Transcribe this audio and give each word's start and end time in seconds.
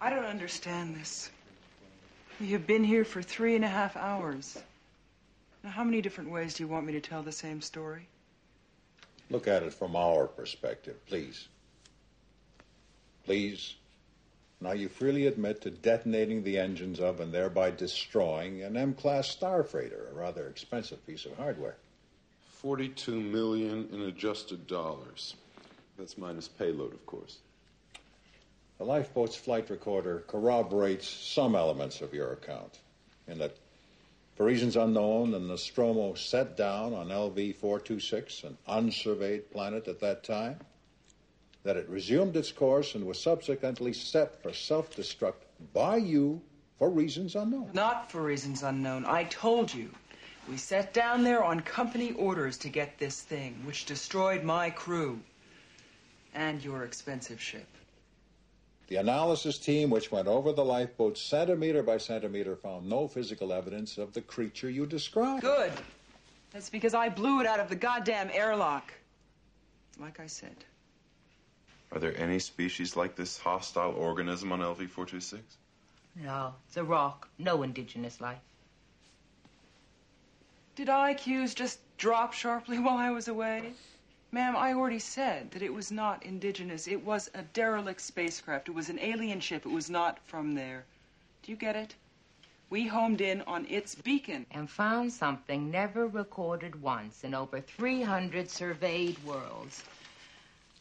I 0.00 0.08
don't 0.10 0.24
understand 0.24 0.96
this. 0.96 1.30
We 2.40 2.48
have 2.48 2.66
been 2.66 2.84
here 2.84 3.04
for 3.04 3.20
three 3.20 3.54
and 3.54 3.64
a 3.64 3.68
half 3.68 3.96
hours. 3.96 4.58
Now, 5.62 5.70
how 5.70 5.84
many 5.84 6.00
different 6.00 6.30
ways 6.30 6.54
do 6.54 6.62
you 6.62 6.68
want 6.68 6.86
me 6.86 6.94
to 6.94 7.00
tell 7.00 7.22
the 7.22 7.32
same 7.32 7.60
story? 7.60 8.06
Look 9.28 9.46
at 9.46 9.62
it 9.62 9.74
from 9.74 9.94
our 9.94 10.26
perspective, 10.26 10.96
please. 11.06 11.48
Please. 13.26 13.74
Now 14.62 14.72
you 14.72 14.88
freely 14.88 15.26
admit 15.26 15.60
to 15.62 15.70
detonating 15.70 16.42
the 16.42 16.58
engines 16.58 16.98
of 16.98 17.20
and 17.20 17.32
thereby 17.32 17.70
destroying 17.70 18.62
an 18.62 18.76
M 18.76 18.94
class 18.94 19.28
star 19.28 19.62
freighter, 19.62 20.08
a 20.10 20.14
rather 20.14 20.48
expensive 20.48 21.06
piece 21.06 21.26
of 21.26 21.36
hardware. 21.36 21.76
42 22.52 23.20
million 23.20 23.88
in 23.92 24.02
adjusted 24.02 24.66
dollars. 24.66 25.34
That's 25.98 26.18
minus 26.18 26.48
payload, 26.48 26.92
of 26.92 27.04
course. 27.06 27.38
The 28.80 28.86
lifeboat's 28.86 29.36
flight 29.36 29.68
recorder 29.68 30.24
corroborates 30.26 31.06
some 31.06 31.54
elements 31.54 32.00
of 32.00 32.14
your 32.14 32.32
account, 32.32 32.78
in 33.28 33.36
that, 33.36 33.54
for 34.36 34.46
reasons 34.46 34.74
unknown, 34.74 35.32
the 35.32 35.38
Nostromo 35.38 36.14
set 36.14 36.56
down 36.56 36.94
on 36.94 37.08
LV 37.08 37.56
426, 37.56 38.44
an 38.44 38.56
unsurveyed 38.66 39.50
planet 39.50 39.86
at 39.86 40.00
that 40.00 40.24
time, 40.24 40.60
that 41.62 41.76
it 41.76 41.90
resumed 41.90 42.34
its 42.36 42.52
course 42.52 42.94
and 42.94 43.04
was 43.04 43.20
subsequently 43.20 43.92
set 43.92 44.42
for 44.42 44.50
self 44.54 44.96
destruct 44.96 45.44
by 45.74 45.98
you 45.98 46.40
for 46.78 46.88
reasons 46.88 47.36
unknown. 47.36 47.68
Not 47.74 48.10
for 48.10 48.22
reasons 48.22 48.62
unknown. 48.62 49.04
I 49.04 49.24
told 49.24 49.74
you. 49.74 49.90
We 50.48 50.56
sat 50.56 50.94
down 50.94 51.22
there 51.22 51.44
on 51.44 51.60
company 51.60 52.12
orders 52.12 52.56
to 52.56 52.70
get 52.70 52.98
this 52.98 53.20
thing, 53.20 53.60
which 53.66 53.84
destroyed 53.84 54.42
my 54.42 54.70
crew 54.70 55.20
and 56.32 56.64
your 56.64 56.84
expensive 56.84 57.42
ship. 57.42 57.66
The 58.90 58.96
analysis 58.96 59.56
team, 59.56 59.88
which 59.88 60.10
went 60.10 60.26
over 60.26 60.52
the 60.52 60.64
lifeboat 60.64 61.16
centimeter 61.16 61.80
by 61.80 61.98
centimeter, 61.98 62.56
found 62.56 62.88
no 62.88 63.06
physical 63.06 63.52
evidence 63.52 63.98
of 63.98 64.12
the 64.14 64.20
creature 64.20 64.68
you 64.68 64.84
described. 64.84 65.42
Good. 65.42 65.70
That's 66.50 66.70
because 66.70 66.92
I 66.92 67.08
blew 67.08 67.40
it 67.40 67.46
out 67.46 67.60
of 67.60 67.68
the 67.68 67.76
goddamn 67.76 68.30
airlock. 68.32 68.92
Like 70.00 70.18
I 70.18 70.26
said. 70.26 70.56
Are 71.92 72.00
there 72.00 72.18
any 72.18 72.40
species 72.40 72.96
like 72.96 73.14
this 73.14 73.38
hostile 73.38 73.92
organism 73.92 74.50
on 74.50 74.58
LV 74.58 74.88
426? 74.90 75.40
No, 76.16 76.52
it's 76.66 76.76
a 76.76 76.82
rock. 76.82 77.28
No 77.38 77.62
indigenous 77.62 78.20
life. 78.20 78.42
Did 80.74 80.88
IQs 80.88 81.54
just 81.54 81.78
drop 81.96 82.32
sharply 82.32 82.78
while 82.80 82.96
I 82.96 83.10
was 83.10 83.28
away? 83.28 83.72
Ma'am, 84.32 84.56
I 84.56 84.72
already 84.74 85.00
said 85.00 85.50
that 85.50 85.62
it 85.62 85.74
was 85.74 85.90
not 85.90 86.24
indigenous. 86.24 86.86
It 86.86 87.04
was 87.04 87.28
a 87.34 87.42
derelict 87.42 88.00
spacecraft. 88.00 88.68
It 88.68 88.74
was 88.74 88.88
an 88.88 89.00
alien 89.00 89.40
ship. 89.40 89.66
It 89.66 89.72
was 89.72 89.90
not 89.90 90.20
from 90.24 90.54
there. 90.54 90.84
Do 91.42 91.50
you 91.50 91.56
get 91.56 91.74
it? 91.74 91.96
We 92.68 92.86
homed 92.86 93.20
in 93.20 93.42
on 93.42 93.66
its 93.68 93.96
beacon. 93.96 94.46
And 94.52 94.70
found 94.70 95.12
something 95.12 95.68
never 95.68 96.06
recorded 96.06 96.80
once 96.80 97.24
in 97.24 97.34
over 97.34 97.60
300 97.60 98.48
surveyed 98.48 99.18
worlds. 99.24 99.82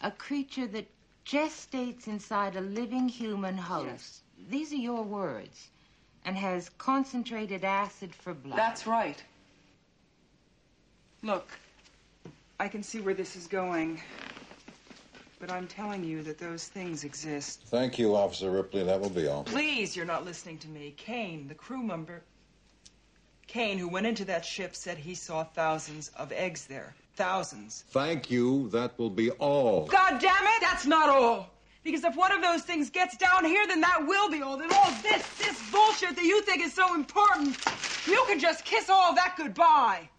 A 0.02 0.12
creature 0.12 0.68
that 0.68 0.88
gestates 1.26 2.08
inside 2.08 2.56
a 2.56 2.62
living 2.62 3.10
human 3.10 3.58
host. 3.58 3.88
Yes. 3.88 4.22
These 4.48 4.74
are 4.74 4.84
your 4.84 5.02
words. 5.02 5.70
And 6.24 6.38
has 6.38 6.70
concentrated 6.78 7.66
acid 7.66 8.14
for 8.14 8.36
blood. 8.36 8.60
That's 8.60 8.86
right. 8.86 9.24
Look, 11.24 11.58
I 12.60 12.68
can 12.68 12.84
see 12.84 13.00
where 13.00 13.14
this 13.14 13.36
is 13.36 13.48
going. 13.48 14.02
But 15.40 15.50
I'm 15.50 15.68
telling 15.68 16.04
you 16.04 16.22
that 16.24 16.38
those 16.38 16.68
things 16.68 17.06
exist. 17.06 17.64
Thank 17.68 17.98
you, 17.98 18.14
Officer 18.16 18.52
Ripley. 18.52 18.84
That 18.84 19.00
will 19.00 19.10
be 19.10 19.28
all. 19.28 19.46
Please, 19.46 19.96
you're 19.96 20.06
not 20.06 20.26
listening 20.26 20.58
to 20.60 20.68
me. 20.68 20.94
Kane, 20.98 21.48
the 21.48 21.56
crew 21.56 21.82
member. 21.82 22.22
Kane, 23.48 23.78
who 23.78 23.88
went 23.88 24.06
into 24.06 24.26
that 24.26 24.44
ship, 24.44 24.76
said 24.76 24.98
he 24.98 25.16
saw 25.16 25.46
thousands 25.46 26.10
of 26.18 26.34
eggs 26.34 26.66
there. 26.68 26.94
Thousands. 27.16 27.86
Thank 27.90 28.30
you. 28.30 28.70
That 28.70 29.00
will 29.00 29.10
be 29.10 29.32
all. 29.32 29.88
God 29.88 30.20
damn 30.20 30.44
it! 30.44 30.62
That's 30.62 30.86
not 30.86 31.10
all! 31.10 31.50
Because 31.84 32.04
if 32.04 32.16
one 32.16 32.32
of 32.32 32.42
those 32.42 32.62
things 32.64 32.90
gets 32.90 33.16
down 33.18 33.46
here, 33.46 33.66
then 33.66 33.82
that 33.82 34.06
will 34.06 34.30
be 34.30 34.42
all. 34.42 34.58
Then 34.58 34.72
all 34.74 34.92
this, 35.02 35.26
this 35.38 35.72
bullshit 35.72 36.16
that 36.16 36.26
you 36.26 36.42
think 36.42 36.62
is 36.62 36.74
so 36.74 36.94
important, 36.94 37.58
you 38.06 38.24
can 38.28 38.40
just 38.40 38.66
kiss 38.66 38.90
all 38.90 39.16
that 39.16 39.36
goodbye. 39.38 40.10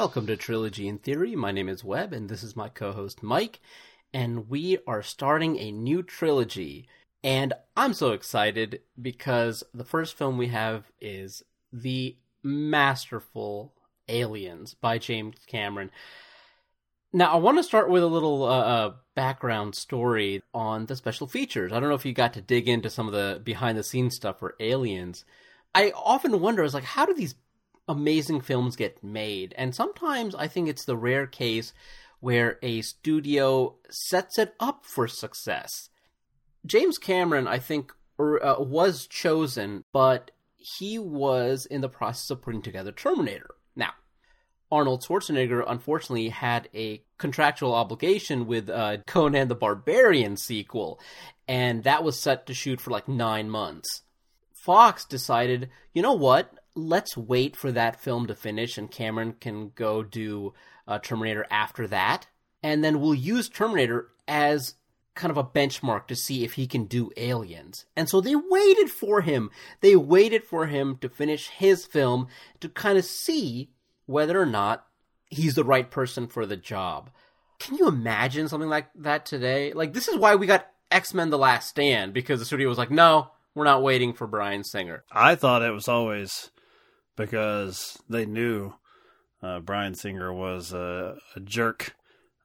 Welcome 0.00 0.28
to 0.28 0.36
Trilogy 0.38 0.88
in 0.88 0.96
Theory. 0.96 1.36
My 1.36 1.52
name 1.52 1.68
is 1.68 1.84
Webb, 1.84 2.14
and 2.14 2.30
this 2.30 2.42
is 2.42 2.56
my 2.56 2.70
co 2.70 2.92
host 2.92 3.22
Mike. 3.22 3.60
And 4.14 4.48
we 4.48 4.78
are 4.86 5.02
starting 5.02 5.58
a 5.58 5.70
new 5.70 6.02
trilogy. 6.02 6.88
And 7.22 7.52
I'm 7.76 7.92
so 7.92 8.12
excited 8.12 8.80
because 9.00 9.62
the 9.74 9.84
first 9.84 10.16
film 10.16 10.38
we 10.38 10.48
have 10.48 10.84
is 11.02 11.42
the 11.70 12.16
masterful 12.42 13.74
Aliens 14.08 14.72
by 14.72 14.96
James 14.96 15.36
Cameron. 15.46 15.90
Now, 17.12 17.34
I 17.34 17.36
want 17.36 17.58
to 17.58 17.62
start 17.62 17.90
with 17.90 18.02
a 18.02 18.06
little 18.06 18.44
uh, 18.44 18.58
uh, 18.58 18.94
background 19.14 19.74
story 19.74 20.42
on 20.54 20.86
the 20.86 20.96
special 20.96 21.26
features. 21.26 21.72
I 21.74 21.78
don't 21.78 21.90
know 21.90 21.94
if 21.94 22.06
you 22.06 22.14
got 22.14 22.32
to 22.32 22.40
dig 22.40 22.68
into 22.68 22.88
some 22.88 23.06
of 23.06 23.12
the 23.12 23.38
behind 23.44 23.76
the 23.76 23.82
scenes 23.82 24.16
stuff 24.16 24.38
for 24.38 24.56
Aliens. 24.60 25.26
I 25.74 25.92
often 25.94 26.40
wonder, 26.40 26.64
is 26.64 26.72
like, 26.72 26.84
how 26.84 27.04
do 27.04 27.12
these 27.12 27.34
amazing 27.88 28.40
films 28.40 28.76
get 28.76 29.02
made. 29.02 29.54
And 29.56 29.74
sometimes 29.74 30.34
I 30.34 30.46
think 30.48 30.68
it's 30.68 30.84
the 30.84 30.96
rare 30.96 31.26
case 31.26 31.72
where 32.20 32.58
a 32.62 32.82
studio 32.82 33.76
sets 33.88 34.38
it 34.38 34.54
up 34.60 34.84
for 34.84 35.08
success. 35.08 35.88
James 36.66 36.98
Cameron, 36.98 37.48
I 37.48 37.58
think, 37.58 37.92
uh, 38.18 38.56
was 38.58 39.06
chosen, 39.06 39.84
but 39.92 40.30
he 40.56 40.98
was 40.98 41.64
in 41.66 41.80
the 41.80 41.88
process 41.88 42.30
of 42.30 42.42
putting 42.42 42.60
together 42.60 42.92
Terminator. 42.92 43.54
Now, 43.74 43.92
Arnold 44.70 45.02
Schwarzenegger 45.02 45.64
unfortunately 45.66 46.28
had 46.28 46.68
a 46.74 47.02
contractual 47.18 47.74
obligation 47.74 48.46
with 48.46 48.68
uh, 48.68 48.98
Conan 49.06 49.48
the 49.48 49.54
Barbarian 49.54 50.36
sequel, 50.36 51.00
and 51.48 51.82
that 51.84 52.04
was 52.04 52.20
set 52.20 52.46
to 52.46 52.54
shoot 52.54 52.80
for 52.80 52.90
like 52.90 53.08
nine 53.08 53.48
months. 53.48 54.02
Fox 54.52 55.06
decided, 55.06 55.70
you 55.94 56.02
know 56.02 56.12
what? 56.12 56.52
Let's 56.74 57.16
wait 57.16 57.56
for 57.56 57.72
that 57.72 58.00
film 58.00 58.26
to 58.26 58.34
finish 58.34 58.78
and 58.78 58.90
Cameron 58.90 59.34
can 59.40 59.72
go 59.74 60.02
do 60.02 60.54
uh, 60.86 60.98
Terminator 60.98 61.46
after 61.50 61.86
that. 61.88 62.26
And 62.62 62.84
then 62.84 63.00
we'll 63.00 63.14
use 63.14 63.48
Terminator 63.48 64.08
as 64.28 64.74
kind 65.14 65.30
of 65.30 65.36
a 65.36 65.44
benchmark 65.44 66.06
to 66.06 66.16
see 66.16 66.44
if 66.44 66.54
he 66.54 66.66
can 66.66 66.84
do 66.84 67.10
aliens. 67.16 67.84
And 67.96 68.08
so 68.08 68.20
they 68.20 68.34
waited 68.34 68.90
for 68.90 69.20
him. 69.20 69.50
They 69.80 69.96
waited 69.96 70.44
for 70.44 70.66
him 70.66 70.96
to 70.98 71.08
finish 71.08 71.48
his 71.48 71.84
film 71.84 72.28
to 72.60 72.68
kind 72.68 72.96
of 72.96 73.04
see 73.04 73.70
whether 74.06 74.40
or 74.40 74.46
not 74.46 74.86
he's 75.28 75.54
the 75.54 75.64
right 75.64 75.90
person 75.90 76.26
for 76.26 76.46
the 76.46 76.56
job. 76.56 77.10
Can 77.58 77.76
you 77.76 77.88
imagine 77.88 78.48
something 78.48 78.70
like 78.70 78.88
that 78.96 79.26
today? 79.26 79.72
Like, 79.72 79.92
this 79.92 80.08
is 80.08 80.16
why 80.16 80.36
we 80.36 80.46
got 80.46 80.66
X 80.90 81.12
Men 81.12 81.30
The 81.30 81.38
Last 81.38 81.68
Stand, 81.68 82.14
because 82.14 82.40
the 82.40 82.46
studio 82.46 82.68
was 82.68 82.78
like, 82.78 82.90
no, 82.90 83.30
we're 83.54 83.64
not 83.64 83.82
waiting 83.82 84.12
for 84.12 84.26
Bryan 84.26 84.64
Singer. 84.64 85.04
I 85.12 85.34
thought 85.34 85.62
it 85.62 85.72
was 85.72 85.88
always 85.88 86.50
because 87.16 87.98
they 88.08 88.26
knew 88.26 88.72
uh, 89.42 89.60
Bryan 89.60 89.94
Singer 89.94 90.32
was 90.32 90.72
a, 90.72 91.16
a 91.34 91.40
jerk 91.40 91.94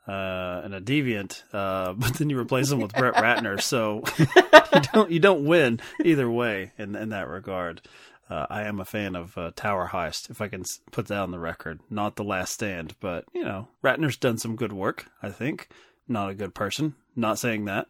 uh, 0.08 0.62
and 0.64 0.74
a 0.74 0.82
deviant, 0.82 1.44
uh, 1.54 1.94
but 1.98 2.16
then 2.16 2.30
you 2.30 2.40
replace 2.40 2.72
him 2.72 2.80
with 2.80 2.94
Brett 2.94 3.16
Ratner, 3.16 3.62
so 3.62 4.04
you 4.20 4.82
don't 4.94 5.12
you 5.12 5.20
don't 5.20 5.46
win 5.46 5.80
either 6.04 6.30
way 6.30 6.72
in 6.78 6.96
in 6.96 7.10
that 7.10 7.28
regard. 7.28 7.82
Uh, 8.28 8.48
I 8.50 8.64
am 8.64 8.80
a 8.80 8.86
fan 8.86 9.16
of 9.16 9.38
uh, 9.38 9.52
Tower 9.56 9.90
Heist, 9.92 10.32
if 10.32 10.42
I 10.42 10.48
can 10.48 10.64
put 10.92 11.08
that 11.08 11.20
on 11.20 11.30
the 11.30 11.38
record. 11.38 11.80
Not 11.92 12.16
The 12.16 12.24
Last 12.24 12.54
Stand, 12.54 12.96
but 13.00 13.26
you 13.34 13.44
know 13.44 13.68
Ratner's 13.84 14.18
done 14.18 14.38
some 14.38 14.56
good 14.56 14.74
work. 14.74 15.06
I 15.22 15.30
think 15.30 15.68
not 16.08 16.30
a 16.30 16.36
good 16.36 16.54
person. 16.54 16.96
Not 17.16 17.40
saying 17.40 17.66
that. 17.66 17.88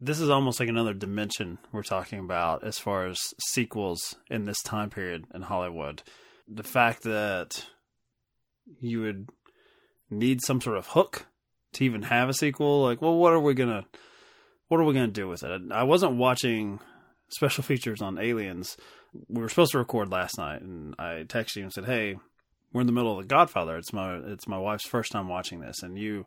This 0.00 0.20
is 0.20 0.30
almost 0.30 0.60
like 0.60 0.68
another 0.68 0.94
dimension 0.94 1.58
we're 1.72 1.82
talking 1.82 2.18
about 2.18 2.64
as 2.64 2.78
far 2.78 3.06
as 3.06 3.18
sequels 3.48 4.16
in 4.30 4.44
this 4.44 4.62
time 4.62 4.90
period 4.90 5.26
in 5.34 5.42
Hollywood. 5.42 6.02
The 6.46 6.62
fact 6.62 7.02
that 7.02 7.66
you 8.80 9.00
would 9.00 9.28
need 10.10 10.40
some 10.42 10.60
sort 10.60 10.76
of 10.76 10.88
hook 10.88 11.26
to 11.74 11.84
even 11.84 12.02
have 12.02 12.28
a 12.28 12.34
sequel, 12.34 12.82
like, 12.82 13.02
well, 13.02 13.16
what 13.16 13.32
are 13.32 13.40
we 13.40 13.54
gonna, 13.54 13.84
what 14.68 14.80
are 14.80 14.84
we 14.84 14.94
gonna 14.94 15.08
do 15.08 15.28
with 15.28 15.42
it? 15.42 15.62
I 15.70 15.82
wasn't 15.82 16.16
watching 16.16 16.80
special 17.28 17.62
features 17.64 18.00
on 18.00 18.18
Aliens. 18.18 18.76
We 19.28 19.42
were 19.42 19.48
supposed 19.48 19.72
to 19.72 19.78
record 19.78 20.10
last 20.10 20.38
night, 20.38 20.62
and 20.62 20.94
I 20.98 21.24
texted 21.26 21.56
you 21.56 21.62
and 21.64 21.72
said, 21.72 21.86
"Hey, 21.86 22.16
we're 22.72 22.82
in 22.82 22.86
the 22.86 22.92
middle 22.92 23.18
of 23.18 23.22
The 23.22 23.28
Godfather. 23.28 23.76
It's 23.76 23.92
my 23.92 24.16
it's 24.16 24.46
my 24.46 24.58
wife's 24.58 24.86
first 24.86 25.12
time 25.12 25.28
watching 25.28 25.60
this, 25.60 25.82
and 25.82 25.98
you." 25.98 26.26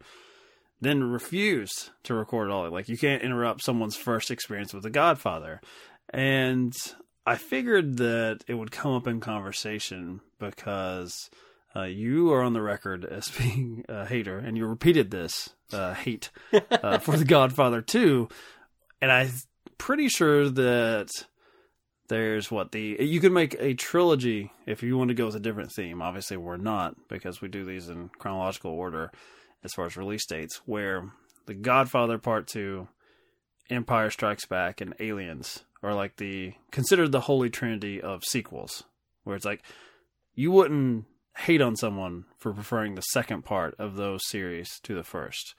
Then 0.82 1.04
refuse 1.04 1.92
to 2.04 2.14
record 2.14 2.50
all 2.50 2.66
it. 2.66 2.74
Like 2.74 2.90
you 2.90 2.98
can't 2.98 3.22
interrupt 3.22 3.64
someone's 3.64 3.96
first 3.96 4.32
experience 4.32 4.74
with 4.74 4.84
The 4.84 4.90
Godfather. 4.90 5.62
And 6.10 6.74
I 7.26 7.36
figured 7.36 7.98
that 7.98 8.40
it 8.48 8.56
would 8.56 8.72
come 8.72 8.94
up 8.94 9.08
in 9.08 9.20
conversation 9.20 10.22
because 10.40 11.30
uh, 11.76 11.84
you 11.84 12.34
are 12.34 12.42
on 12.42 12.54
the 12.54 12.62
record 12.62 13.06
as 13.06 13.28
being 13.38 13.86
a 13.88 14.06
hater, 14.06 14.38
and 14.38 14.58
you 14.58 14.66
repeated 14.66 15.12
this 15.12 15.50
uh, 15.72 15.94
hate 15.94 16.32
uh, 16.72 16.98
for 17.00 17.16
The 17.16 17.26
Godfather 17.26 17.82
2. 17.82 18.28
And 19.02 19.12
I'm 19.12 19.32
pretty 19.78 20.10
sure 20.10 20.50
that 20.50 21.10
there's 22.08 22.52
what 22.52 22.74
the 22.74 22.98
you 23.00 23.22
could 23.22 23.32
make 23.32 23.56
a 23.58 23.74
trilogy 23.74 24.52
if 24.66 24.84
you 24.84 24.98
want 24.98 25.08
to 25.08 25.14
go 25.14 25.28
with 25.28 25.36
a 25.36 25.40
different 25.40 25.72
theme. 25.72 26.02
Obviously, 26.02 26.36
we're 26.36 26.58
not 26.58 26.96
because 27.08 27.42
we 27.42 27.48
do 27.48 27.64
these 27.64 27.88
in 27.88 28.10
chronological 28.20 28.72
order 28.72 29.12
as 29.64 29.74
far 29.74 29.86
as 29.86 29.98
release 29.98 30.26
dates, 30.26 30.62
where 30.66 31.12
The 31.46 31.54
Godfather 31.54 32.18
Part 32.18 32.48
2, 32.48 32.88
Empire 33.70 34.10
Strikes 34.10 34.46
Back, 34.46 34.82
and 34.82 34.94
Aliens 35.00 35.64
are 35.84 35.94
like 35.94 36.18
the 36.18 36.54
considered 36.72 37.12
the 37.12 37.22
holy 37.22 37.50
trinity 37.50 38.02
of 38.02 38.24
sequels, 38.24 38.84
where 39.24 39.36
it's 39.36 39.46
like 39.46 39.64
you 40.36 40.52
wouldn't 40.52 41.06
hate 41.38 41.62
on 41.62 41.76
someone 41.76 42.26
for 42.38 42.54
preferring 42.54 42.96
the 42.96 43.02
second 43.02 43.44
part 43.44 43.76
of 43.80 43.96
those 43.96 44.22
series 44.28 44.80
to 44.84 44.94
the 44.94 45.04
first. 45.04 45.56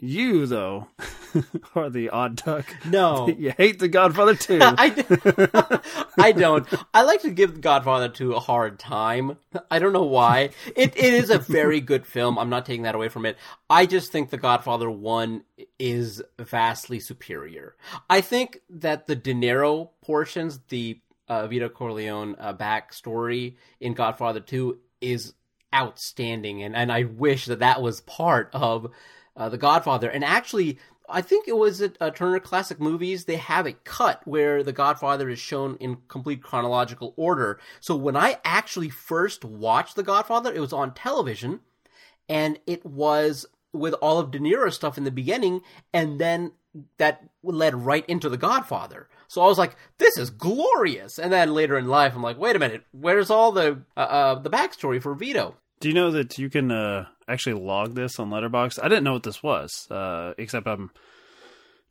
You 0.00 0.46
though 0.46 0.88
are 1.74 1.88
the 1.88 2.10
odd 2.10 2.36
duck. 2.36 2.66
No. 2.84 3.28
you 3.38 3.52
hate 3.56 3.78
The 3.78 3.88
Godfather 3.88 4.34
too. 4.34 4.58
I, 4.62 5.80
I 6.18 6.32
don't. 6.32 6.66
I 6.92 7.02
like 7.02 7.22
to 7.22 7.30
give 7.30 7.60
Godfather 7.60 8.08
2 8.08 8.32
a 8.34 8.40
hard 8.40 8.78
time. 8.78 9.38
I 9.70 9.78
don't 9.78 9.92
know 9.92 10.04
why. 10.04 10.50
It 10.76 10.96
it 10.96 11.14
is 11.14 11.30
a 11.30 11.38
very 11.38 11.80
good 11.80 12.06
film. 12.06 12.38
I'm 12.38 12.50
not 12.50 12.66
taking 12.66 12.82
that 12.82 12.94
away 12.94 13.08
from 13.08 13.24
it. 13.24 13.36
I 13.70 13.86
just 13.86 14.10
think 14.10 14.30
The 14.30 14.36
Godfather 14.36 14.90
1 14.90 15.44
is 15.78 16.22
vastly 16.38 16.98
superior. 17.00 17.76
I 18.10 18.20
think 18.20 18.60
that 18.70 19.06
the 19.06 19.16
De 19.16 19.32
Niro 19.32 19.90
portions, 20.02 20.58
the 20.68 21.00
uh, 21.28 21.46
Vito 21.46 21.68
Corleone 21.68 22.36
uh, 22.38 22.52
backstory 22.52 23.56
in 23.80 23.94
Godfather 23.94 24.40
2 24.40 24.78
is 25.00 25.34
outstanding 25.74 26.62
and 26.62 26.76
and 26.76 26.92
I 26.92 27.02
wish 27.02 27.46
that 27.46 27.58
that 27.58 27.82
was 27.82 28.00
part 28.02 28.48
of 28.52 28.92
uh, 29.36 29.48
The 29.48 29.58
Godfather. 29.58 30.08
And 30.08 30.24
actually, 30.24 30.78
I 31.08 31.20
think 31.20 31.46
it 31.46 31.56
was 31.56 31.82
at 31.82 31.96
uh, 32.00 32.10
Turner 32.10 32.40
Classic 32.40 32.80
Movies. 32.80 33.24
They 33.24 33.36
have 33.36 33.66
a 33.66 33.72
cut 33.72 34.22
where 34.24 34.62
The 34.62 34.72
Godfather 34.72 35.28
is 35.28 35.38
shown 35.38 35.76
in 35.76 35.98
complete 36.08 36.42
chronological 36.42 37.12
order. 37.16 37.60
So 37.80 37.94
when 37.94 38.16
I 38.16 38.38
actually 38.44 38.90
first 38.90 39.44
watched 39.44 39.96
The 39.96 40.02
Godfather, 40.02 40.52
it 40.52 40.60
was 40.60 40.72
on 40.72 40.94
television, 40.94 41.60
and 42.28 42.58
it 42.66 42.84
was 42.86 43.46
with 43.72 43.94
all 43.94 44.18
of 44.18 44.30
De 44.30 44.38
Niro 44.38 44.72
stuff 44.72 44.96
in 44.96 45.04
the 45.04 45.10
beginning, 45.10 45.60
and 45.92 46.18
then 46.18 46.52
that 46.98 47.28
led 47.42 47.74
right 47.74 48.06
into 48.08 48.28
The 48.28 48.36
Godfather. 48.36 49.08
So 49.28 49.42
I 49.42 49.46
was 49.46 49.58
like, 49.58 49.76
"This 49.98 50.16
is 50.16 50.30
glorious!" 50.30 51.18
And 51.18 51.32
then 51.32 51.52
later 51.52 51.76
in 51.76 51.88
life, 51.88 52.14
I'm 52.14 52.22
like, 52.22 52.38
"Wait 52.38 52.56
a 52.56 52.58
minute, 52.58 52.84
where's 52.92 53.30
all 53.30 53.52
the 53.52 53.82
uh, 53.96 54.00
uh, 54.00 54.34
the 54.36 54.50
backstory 54.50 55.02
for 55.02 55.14
Vito?" 55.14 55.56
Do 55.80 55.88
you 55.88 55.94
know 55.94 56.10
that 56.12 56.38
you 56.38 56.48
can 56.48 56.70
uh, 56.70 57.06
actually 57.28 57.60
log 57.60 57.94
this 57.94 58.18
on 58.18 58.30
Letterboxd? 58.30 58.78
I 58.82 58.88
didn't 58.88 59.04
know 59.04 59.12
what 59.12 59.22
this 59.22 59.42
was, 59.42 59.90
uh, 59.90 60.34
except 60.38 60.66
I'm 60.66 60.90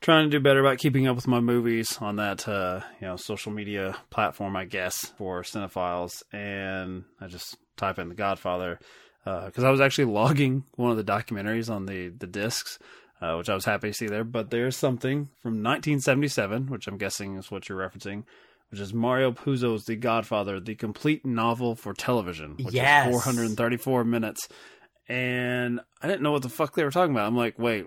trying 0.01 0.25
to 0.25 0.29
do 0.29 0.39
better 0.39 0.59
about 0.59 0.79
keeping 0.79 1.07
up 1.07 1.15
with 1.15 1.27
my 1.27 1.39
movies 1.39 1.97
on 2.01 2.15
that 2.17 2.47
uh, 2.47 2.81
you 2.99 3.07
know 3.07 3.15
social 3.15 3.51
media 3.51 3.95
platform, 4.09 4.55
I 4.55 4.65
guess, 4.65 5.05
for 5.17 5.43
cinephiles. 5.43 6.23
And 6.31 7.03
I 7.21 7.27
just 7.27 7.57
type 7.77 7.99
in 7.99 8.09
The 8.09 8.15
Godfather 8.15 8.79
because 9.23 9.63
I 9.63 9.69
was 9.69 9.81
actually 9.81 10.05
logging 10.11 10.63
one 10.75 10.91
of 10.91 10.97
the 10.97 11.03
documentaries 11.03 11.69
on 11.69 11.85
the 11.85 12.09
the 12.09 12.27
discs. 12.27 12.79
Uh, 13.21 13.37
which 13.37 13.47
I 13.47 13.53
was 13.53 13.63
happy 13.63 13.87
to 13.87 13.93
see 13.93 14.07
there, 14.07 14.25
but 14.25 14.49
there's 14.49 14.75
something 14.75 15.29
from 15.41 15.63
1977, 15.63 16.67
which 16.67 16.87
I'm 16.87 16.97
guessing 16.97 17.37
is 17.37 17.49
what 17.49 17.69
you're 17.69 17.77
referencing, 17.77 18.25
which 18.73 18.81
is 18.81 18.91
Mario 18.91 19.31
Puzo's 19.31 19.85
The 19.85 19.95
Godfather, 19.95 20.59
the 20.59 20.73
complete 20.73 21.23
novel 21.23 21.75
for 21.75 21.93
television, 21.93 22.55
which 22.57 22.73
Yes. 22.73 23.05
is 23.05 23.21
434 23.23 24.03
minutes. 24.03 24.47
And 25.07 25.79
I 26.01 26.07
didn't 26.07 26.23
know 26.23 26.31
what 26.31 26.41
the 26.41 26.49
fuck 26.49 26.73
they 26.73 26.83
were 26.83 26.89
talking 26.89 27.13
about. 27.13 27.27
I'm 27.27 27.37
like, 27.37 27.59
wait, 27.59 27.85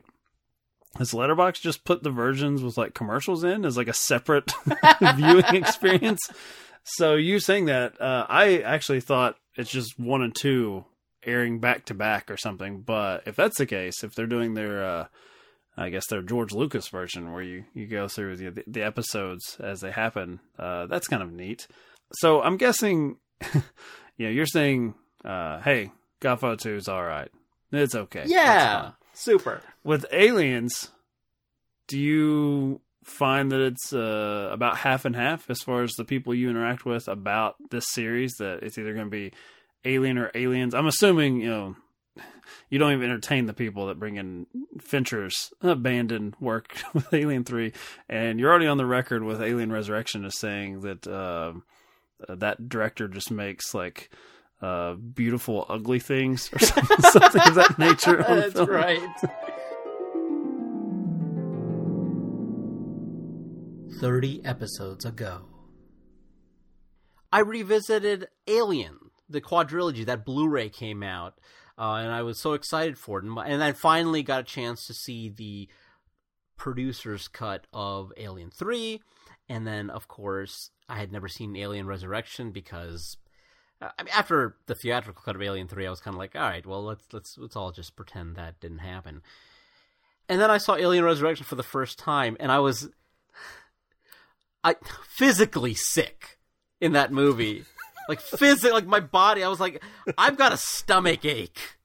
has 0.97 1.11
Letterboxd 1.11 1.61
just 1.61 1.85
put 1.85 2.05
the 2.05 2.11
versions 2.12 2.62
with 2.62 2.79
like 2.79 2.94
commercials 2.94 3.43
in 3.43 3.65
as 3.65 3.77
like 3.77 3.88
a 3.88 3.93
separate 3.93 4.53
viewing 5.17 5.44
experience? 5.56 6.21
So 6.85 7.17
you 7.17 7.41
saying 7.41 7.65
that, 7.65 8.00
uh, 8.00 8.25
I 8.29 8.59
actually 8.59 9.00
thought 9.00 9.35
it's 9.56 9.73
just 9.73 9.99
one 9.99 10.23
and 10.23 10.37
two 10.37 10.85
airing 11.25 11.59
back 11.59 11.87
to 11.87 11.94
back 11.94 12.31
or 12.31 12.37
something. 12.37 12.82
But 12.82 13.27
if 13.27 13.35
that's 13.35 13.59
the 13.59 13.67
case, 13.67 14.05
if 14.05 14.15
they're 14.15 14.29
doing 14.29 14.55
their, 14.55 14.85
uh, 14.85 15.06
I 15.76 15.90
guess 15.90 16.06
their 16.08 16.23
George 16.23 16.52
Lucas 16.52 16.88
version 16.88 17.32
where 17.32 17.43
you, 17.43 17.64
you 17.75 17.87
go 17.87 18.08
through 18.08 18.37
the, 18.37 18.62
the 18.67 18.82
episodes 18.82 19.58
as 19.61 19.81
they 19.81 19.90
happen, 19.90 20.40
uh, 20.58 20.87
that's 20.87 21.08
kind 21.08 21.23
of 21.23 21.32
neat. 21.32 21.67
So 22.14 22.40
I'm 22.43 22.56
guessing, 22.56 23.17
you 23.55 23.62
know, 24.26 24.31
you're 24.31 24.46
saying, 24.46 24.94
uh, 25.25 25.61
hey, 25.61 25.93
Godfather 26.20 26.56
2 26.56 26.76
is 26.76 26.88
all 26.88 27.05
right. 27.05 27.31
It's 27.73 27.94
okay. 27.94 28.25
Yeah, 28.26 28.93
super. 29.12 29.61
With 29.84 30.06
Aliens, 30.12 30.90
do 31.88 31.99
you 31.99 32.81
find 33.05 33.52
that 33.52 33.61
it's 33.61 33.93
uh, 33.93 34.49
about 34.52 34.79
half 34.79 35.05
and 35.05 35.14
half 35.14 35.50
as 35.50 35.61
far 35.61 35.82
as 35.82 35.93
the 35.93 36.05
people 36.05 36.34
you 36.34 36.49
interact 36.49 36.84
with 36.84 37.08
about 37.08 37.56
this 37.70 37.84
series? 37.90 38.34
That 38.38 38.62
it's 38.62 38.79
either 38.79 38.94
going 38.94 39.06
to 39.06 39.11
be 39.11 39.32
Alien 39.84 40.17
or 40.17 40.31
Aliens. 40.34 40.75
I'm 40.75 40.87
assuming 40.87 41.40
you 41.40 41.50
know 41.50 41.76
you 42.71 42.79
don't 42.79 42.93
even 42.93 43.05
entertain 43.05 43.47
the 43.47 43.53
people 43.53 43.87
that 43.87 43.99
bring 43.99 44.17
in 44.17 44.47
Fincher's 44.81 45.53
abandoned 45.63 46.35
work 46.41 46.77
with 46.95 47.13
Alien 47.13 47.45
Three, 47.45 47.73
and 48.09 48.39
you're 48.39 48.51
already 48.51 48.67
on 48.67 48.79
the 48.79 48.87
record 48.87 49.23
with 49.23 49.43
Alien 49.43 49.73
Resurrection 49.73 50.25
as 50.25 50.39
saying 50.39 50.81
that 50.81 51.07
uh, 51.07 51.55
that 52.29 52.69
director 52.69 53.09
just 53.09 53.31
makes 53.31 53.75
like 53.75 54.11
uh, 54.63 54.94
beautiful 54.94 55.67
ugly 55.69 55.99
things 56.01 56.51
or 56.53 56.58
something, 56.61 56.99
something 57.01 57.43
of 57.43 57.55
that 57.55 57.79
nature. 57.79 58.23
That's 58.23 58.55
film. 58.55 58.70
right. 58.70 59.01
30 64.01 64.44
episodes 64.44 65.05
ago. 65.05 65.46
I 67.32 67.41
revisited 67.41 68.29
Alien, 68.46 68.99
the 69.29 69.41
quadrilogy, 69.41 70.05
that 70.06 70.25
Blu 70.25 70.49
ray 70.49 70.69
came 70.69 71.03
out, 71.03 71.39
uh, 71.79 71.95
and 71.95 72.13
I 72.13 72.23
was 72.23 72.39
so 72.39 72.53
excited 72.53 72.99
for 72.99 73.19
it. 73.19 73.25
And, 73.25 73.39
and 73.39 73.63
I 73.63 73.73
finally 73.73 74.23
got 74.23 74.41
a 74.41 74.45
chance 74.45 74.87
to 74.87 74.95
see 74.95 75.29
the 75.29 75.69
producer's 76.56 77.29
cut 77.29 77.67
of 77.73 78.13
Alien 78.17 78.51
3, 78.51 79.01
and 79.49 79.67
then, 79.67 79.91
of 79.91 80.09
course, 80.09 80.71
I 80.89 80.99
had 80.99 81.13
never 81.13 81.29
seen 81.29 81.56
Alien 81.56 81.87
Resurrection 81.87 82.51
because 82.51 83.17
uh, 83.81 83.91
I 83.99 84.03
mean, 84.03 84.13
after 84.17 84.56
the 84.67 84.75
theatrical 84.75 85.23
cut 85.23 85.37
of 85.37 85.43
Alien 85.43 85.69
Three, 85.69 85.87
I 85.87 85.91
was 85.91 86.01
kind 86.01 86.15
of 86.15 86.19
like, 86.19 86.35
all 86.35 86.43
right, 86.43 86.67
well, 86.67 86.83
let's 86.83 87.05
let's 87.13 87.37
let's 87.37 87.56
all 87.56 87.73
just 87.73 87.97
pretend 87.97 88.37
that 88.37 88.61
didn't 88.61 88.79
happen. 88.79 89.23
And 90.29 90.41
then 90.41 90.51
I 90.51 90.59
saw 90.59 90.77
Alien 90.77 91.05
Resurrection 91.05 91.45
for 91.45 91.55
the 91.55 91.63
first 91.63 91.99
time, 91.99 92.37
and 92.41 92.51
I 92.51 92.59
was, 92.59 92.89
I 94.65 94.77
physically 95.09 95.75
sick 95.75 96.39
in 96.81 96.93
that 96.93 97.13
movie, 97.13 97.65
like 98.08 98.20
physically, 98.20 98.72
like 98.72 98.86
my 98.86 99.01
body. 99.01 99.43
I 99.43 99.48
was 99.48 99.60
like, 99.60 99.82
I've 100.17 100.36
got 100.36 100.53
a 100.53 100.56
stomach 100.56 101.25
ache. 101.25 101.77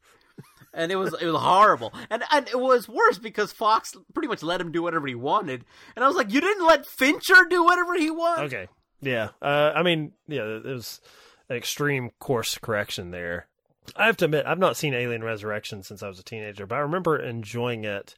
And 0.73 0.89
it 0.89 0.95
was 0.95 1.13
it 1.19 1.25
was 1.25 1.41
horrible, 1.41 1.93
and 2.09 2.23
and 2.31 2.47
it 2.47 2.57
was 2.57 2.87
worse 2.87 3.17
because 3.17 3.51
Fox 3.51 3.93
pretty 4.13 4.29
much 4.29 4.41
let 4.41 4.61
him 4.61 4.71
do 4.71 4.81
whatever 4.81 5.05
he 5.05 5.15
wanted, 5.15 5.65
and 5.97 6.05
I 6.05 6.07
was 6.07 6.15
like, 6.15 6.31
you 6.31 6.39
didn't 6.39 6.65
let 6.65 6.85
Fincher 6.85 7.45
do 7.49 7.61
whatever 7.61 7.93
he 7.95 8.09
wanted. 8.09 8.45
Okay. 8.45 8.67
Yeah. 9.01 9.29
Uh, 9.41 9.73
I 9.75 9.83
mean, 9.83 10.13
yeah, 10.27 10.43
it 10.43 10.63
was 10.63 11.01
an 11.49 11.57
extreme 11.57 12.11
course 12.19 12.57
correction 12.57 13.11
there. 13.11 13.47
I 13.95 14.05
have 14.05 14.17
to 14.17 14.25
admit, 14.25 14.45
I've 14.45 14.59
not 14.59 14.77
seen 14.77 14.93
Alien 14.93 15.23
Resurrection 15.23 15.83
since 15.83 16.01
I 16.03 16.07
was 16.07 16.19
a 16.19 16.23
teenager, 16.23 16.65
but 16.65 16.75
I 16.75 16.79
remember 16.79 17.17
enjoying 17.17 17.83
it 17.83 18.15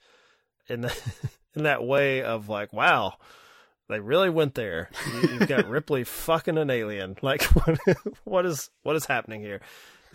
in 0.67 0.81
the, 0.81 0.95
in 1.55 1.63
that 1.63 1.83
way 1.83 2.22
of 2.22 2.50
like, 2.50 2.74
wow, 2.74 3.15
they 3.93 4.00
really 4.00 4.29
went 4.29 4.55
there. 4.55 4.89
You, 5.13 5.29
you've 5.29 5.47
got 5.47 5.65
Ripley 5.69 6.03
fucking 6.03 6.57
an 6.57 6.69
alien. 6.69 7.15
Like, 7.21 7.43
what, 7.65 7.79
what 8.23 8.45
is 8.45 8.69
what 8.83 8.95
is 8.95 9.05
happening 9.05 9.41
here? 9.41 9.62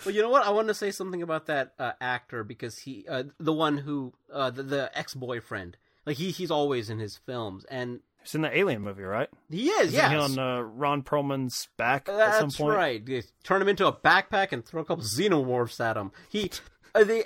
Well, 0.04 0.14
you 0.14 0.23
know 0.23 0.28
what? 0.30 0.47
I 0.47 0.50
want 0.50 0.68
to 0.68 0.75
say 0.75 0.90
something 0.90 1.23
about 1.23 1.47
that 1.47 1.73
uh, 1.78 1.92
actor 2.00 2.44
because 2.44 2.78
he, 2.78 3.04
uh, 3.08 3.25
the 3.40 3.52
one 3.52 3.78
who, 3.78 4.12
uh, 4.32 4.50
the, 4.50 4.62
the 4.62 4.90
ex 4.97 5.14
boyfriend, 5.14 5.76
Like 6.06 6.16
he 6.16 6.30
he's 6.30 6.50
always 6.50 6.88
in 6.90 6.99
his 6.99 7.16
films, 7.16 7.64
and 7.70 8.00
He's 8.23 8.35
in 8.35 8.42
the 8.42 8.56
Alien 8.56 8.82
movie, 8.82 9.04
right? 9.04 9.28
he 9.50 9.68
is. 9.70 9.92
He 9.92 10.00
on 10.00 10.38
uh, 10.38 10.61
Ron 10.61 11.02
Perlman's 11.02 11.68
back 11.76 12.08
at 12.08 12.35
some 12.35 12.49
That's 12.49 12.56
point? 12.56 12.76
right. 12.76 13.04
They 13.04 13.23
turn 13.42 13.62
him 13.62 13.68
into 13.68 13.87
a 13.87 13.92
backpack 13.92 14.52
and 14.52 14.64
throw 14.64 14.82
a 14.82 14.85
couple 14.85 15.04
xenomorphs 15.04 15.80
at 15.80 15.97
him. 15.97 16.12
He, 16.28 16.50
uh, 16.94 17.04
the, 17.04 17.25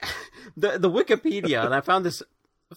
the 0.57 0.79
the 0.79 0.91
Wikipedia, 0.91 1.65
and 1.65 1.75
I 1.75 1.81
found 1.81 2.07
this 2.07 2.23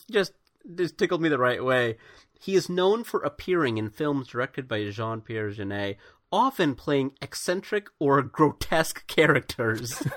just 0.09 0.33
just 0.75 0.97
tickled 0.97 1.21
me 1.21 1.29
the 1.29 1.37
right 1.37 1.63
way. 1.63 1.97
He 2.45 2.55
is 2.55 2.69
known 2.69 3.03
for 3.03 3.21
appearing 3.21 3.77
in 3.77 3.89
films 3.89 4.27
directed 4.27 4.67
by 4.67 4.87
Jean 4.89 5.21
Pierre 5.21 5.49
Jeunet, 5.49 5.97
often 6.31 6.75
playing 6.75 7.11
eccentric 7.21 7.87
or 7.99 8.21
grotesque 8.21 9.05
characters. 9.07 10.01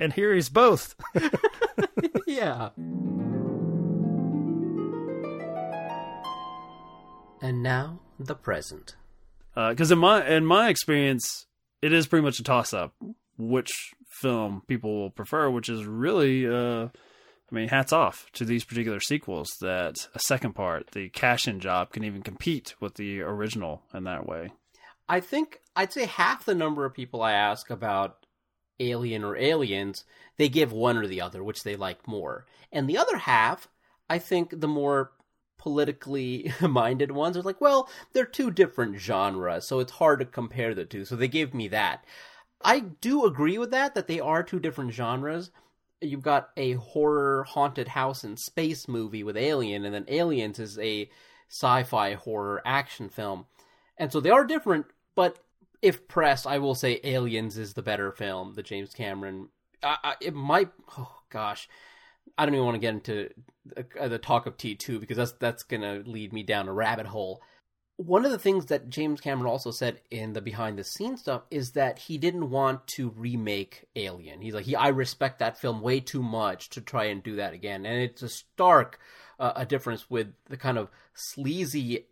And 0.00 0.12
here 0.12 0.32
he's 0.32 0.48
both. 0.48 0.94
yeah. 2.26 2.70
And 7.40 7.62
now 7.62 8.00
the 8.18 8.34
present. 8.34 8.94
because 9.54 9.90
in 9.90 9.98
my 9.98 10.24
in 10.24 10.46
my 10.46 10.68
experience, 10.68 11.46
it 11.82 11.92
is 11.92 12.06
pretty 12.06 12.24
much 12.24 12.38
a 12.38 12.44
toss 12.44 12.72
up 12.72 12.94
which 13.36 13.70
film 14.20 14.62
people 14.66 15.00
will 15.00 15.10
prefer, 15.10 15.48
which 15.48 15.68
is 15.68 15.84
really, 15.84 16.46
uh, 16.46 16.88
I 17.50 17.54
mean, 17.54 17.68
hats 17.68 17.92
off 17.92 18.26
to 18.34 18.44
these 18.44 18.64
particular 18.64 19.00
sequels. 19.00 19.48
That 19.60 20.08
a 20.14 20.18
second 20.20 20.54
part, 20.54 20.90
the 20.92 21.08
cash 21.08 21.48
in 21.48 21.60
job, 21.60 21.92
can 21.92 22.04
even 22.04 22.22
compete 22.22 22.74
with 22.80 22.94
the 22.94 23.22
original 23.22 23.82
in 23.94 24.04
that 24.04 24.26
way. 24.26 24.50
I 25.08 25.20
think 25.20 25.60
I'd 25.74 25.92
say 25.92 26.04
half 26.04 26.44
the 26.44 26.54
number 26.54 26.84
of 26.84 26.94
people 26.94 27.22
I 27.22 27.32
ask 27.32 27.70
about 27.70 28.26
Alien 28.80 29.24
or 29.24 29.36
Aliens, 29.36 30.04
they 30.36 30.48
give 30.48 30.72
one 30.72 30.96
or 30.96 31.06
the 31.06 31.20
other, 31.20 31.42
which 31.42 31.62
they 31.62 31.76
like 31.76 32.06
more. 32.06 32.46
And 32.70 32.88
the 32.88 32.98
other 32.98 33.16
half, 33.16 33.68
I 34.08 34.18
think 34.18 34.60
the 34.60 34.68
more 34.68 35.12
politically 35.58 36.52
minded 36.60 37.12
ones 37.12 37.36
are 37.36 37.42
like, 37.42 37.60
well, 37.60 37.88
they're 38.12 38.24
two 38.24 38.50
different 38.50 38.96
genres, 38.98 39.66
so 39.66 39.80
it's 39.80 39.92
hard 39.92 40.20
to 40.20 40.24
compare 40.24 40.74
the 40.74 40.84
two. 40.84 41.04
So 41.04 41.16
they 41.16 41.28
gave 41.28 41.54
me 41.54 41.68
that. 41.68 42.04
I 42.62 42.80
do 42.80 43.24
agree 43.24 43.58
with 43.58 43.70
that, 43.70 43.94
that 43.94 44.06
they 44.06 44.20
are 44.20 44.42
two 44.42 44.60
different 44.60 44.92
genres. 44.92 45.50
You've 46.00 46.22
got 46.22 46.50
a 46.56 46.72
horror 46.74 47.44
haunted 47.44 47.88
house 47.88 48.24
in 48.24 48.36
space 48.36 48.86
movie 48.88 49.24
with 49.24 49.36
Alien, 49.36 49.84
and 49.84 49.94
then 49.94 50.04
Aliens 50.08 50.58
is 50.58 50.78
a 50.78 51.10
sci 51.50 51.82
fi 51.84 52.14
horror 52.14 52.62
action 52.64 53.08
film. 53.08 53.46
And 53.96 54.12
so 54.12 54.20
they 54.20 54.30
are 54.30 54.44
different, 54.44 54.86
but 55.16 55.38
if 55.82 56.08
pressed, 56.08 56.46
I 56.46 56.58
will 56.58 56.74
say 56.74 57.00
Aliens 57.04 57.58
is 57.58 57.74
the 57.74 57.82
better 57.82 58.12
film, 58.12 58.54
the 58.54 58.62
James 58.62 58.92
Cameron. 58.92 59.48
I, 59.82 59.96
I, 60.04 60.14
it 60.20 60.34
might, 60.34 60.70
oh 60.96 61.16
gosh, 61.30 61.68
I 62.36 62.44
don't 62.44 62.54
even 62.54 62.64
want 62.64 62.76
to 62.76 62.80
get 62.80 62.94
into 62.94 63.30
the, 63.64 63.86
uh, 64.00 64.08
the 64.08 64.18
talk 64.18 64.46
of 64.46 64.56
T2 64.56 65.00
because 65.00 65.16
that's 65.16 65.32
that's 65.32 65.64
to 65.64 66.02
lead 66.06 66.32
me 66.32 66.42
down 66.42 66.68
a 66.68 66.72
rabbit 66.72 67.06
hole. 67.06 67.42
One 67.98 68.24
of 68.24 68.30
the 68.30 68.38
things 68.38 68.66
that 68.66 68.88
James 68.88 69.20
Cameron 69.20 69.50
also 69.50 69.72
said 69.72 70.00
in 70.10 70.32
the 70.32 70.40
behind 70.40 70.78
the 70.78 70.84
scenes 70.84 71.20
stuff 71.20 71.42
is 71.50 71.72
that 71.72 71.98
he 71.98 72.16
didn't 72.16 72.48
want 72.48 72.86
to 72.88 73.10
remake 73.10 73.86
Alien. 73.96 74.40
He's 74.40 74.54
like, 74.54 74.66
he, 74.66 74.76
I 74.76 74.88
respect 74.88 75.40
that 75.40 75.60
film 75.60 75.80
way 75.82 75.98
too 75.98 76.22
much 76.22 76.70
to 76.70 76.80
try 76.80 77.06
and 77.06 77.22
do 77.22 77.36
that 77.36 77.54
again. 77.54 77.84
And 77.84 78.00
it's 78.00 78.22
a 78.22 78.28
stark 78.28 79.00
uh, 79.38 79.52
a 79.56 79.66
difference 79.66 80.08
with 80.08 80.28
the 80.48 80.56
kind 80.56 80.78
of 80.78 80.88
sleazy 81.14 82.06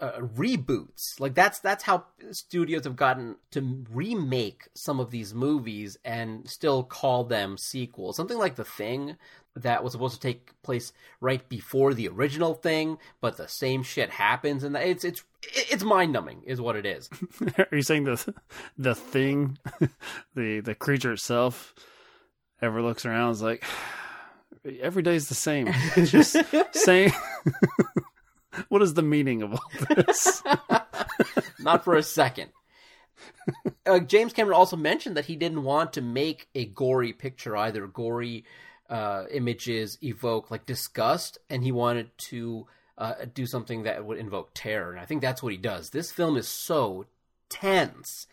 uh, 0.00 0.18
reboots. 0.18 1.18
Like 1.18 1.34
that's 1.34 1.58
that's 1.58 1.84
how 1.84 2.04
studios 2.30 2.84
have 2.84 2.96
gotten 2.96 3.36
to 3.52 3.84
remake 3.90 4.68
some 4.74 5.00
of 5.00 5.10
these 5.10 5.34
movies 5.34 5.96
and 6.04 6.48
still 6.48 6.82
call 6.84 7.24
them 7.24 7.56
sequels. 7.56 8.16
Something 8.16 8.38
like 8.38 8.56
The 8.56 8.64
Thing 8.64 9.16
that 9.56 9.82
was 9.82 9.92
supposed 9.92 10.14
to 10.14 10.20
take 10.20 10.50
place 10.62 10.92
right 11.20 11.48
before 11.48 11.94
the 11.94 12.08
original 12.08 12.54
thing, 12.54 12.98
but 13.20 13.36
the 13.36 13.48
same 13.48 13.82
shit 13.82 14.10
happens, 14.10 14.62
and 14.62 14.76
it's 14.76 15.04
it's 15.04 15.24
it's 15.42 15.82
mind 15.82 16.12
numbing, 16.12 16.42
is 16.44 16.60
what 16.60 16.76
it 16.76 16.86
is. 16.86 17.08
Are 17.58 17.68
you 17.76 17.82
saying 17.82 18.04
the 18.04 18.34
the 18.76 18.94
thing, 18.94 19.58
the 20.34 20.60
the 20.60 20.74
creature 20.74 21.12
itself, 21.12 21.74
ever 22.60 22.82
looks 22.82 23.06
around 23.06 23.28
and 23.28 23.34
is 23.34 23.42
like, 23.42 23.64
every 24.80 25.02
day 25.02 25.14
is 25.14 25.28
the 25.28 25.34
same, 25.34 25.68
It's 25.96 26.10
just 26.10 26.36
same. 26.72 27.12
what 28.68 28.82
is 28.82 28.94
the 28.94 29.02
meaning 29.02 29.42
of 29.42 29.52
all 29.54 29.70
this? 29.94 30.42
Not 31.58 31.82
for 31.84 31.94
a 31.96 32.02
second. 32.02 32.50
Uh, 33.86 34.00
James 34.00 34.32
Cameron 34.32 34.56
also 34.56 34.76
mentioned 34.76 35.16
that 35.16 35.24
he 35.26 35.36
didn't 35.36 35.62
want 35.62 35.94
to 35.94 36.02
make 36.02 36.48
a 36.54 36.66
gory 36.66 37.12
picture 37.12 37.56
either. 37.56 37.86
Gory 37.86 38.44
uh, 38.88 39.24
images 39.30 39.98
evoke 40.02 40.50
like 40.50 40.66
disgust, 40.66 41.38
and 41.50 41.64
he 41.64 41.72
wanted 41.72 42.10
to 42.30 42.66
uh, 42.98 43.14
do 43.34 43.46
something 43.46 43.82
that 43.82 44.04
would 44.04 44.18
invoke 44.18 44.50
terror. 44.54 44.90
And 44.90 45.00
I 45.00 45.04
think 45.04 45.22
that's 45.22 45.42
what 45.42 45.52
he 45.52 45.58
does. 45.58 45.90
This 45.90 46.12
film 46.12 46.36
is 46.36 46.48
so 46.48 47.06
tense, 47.48 48.26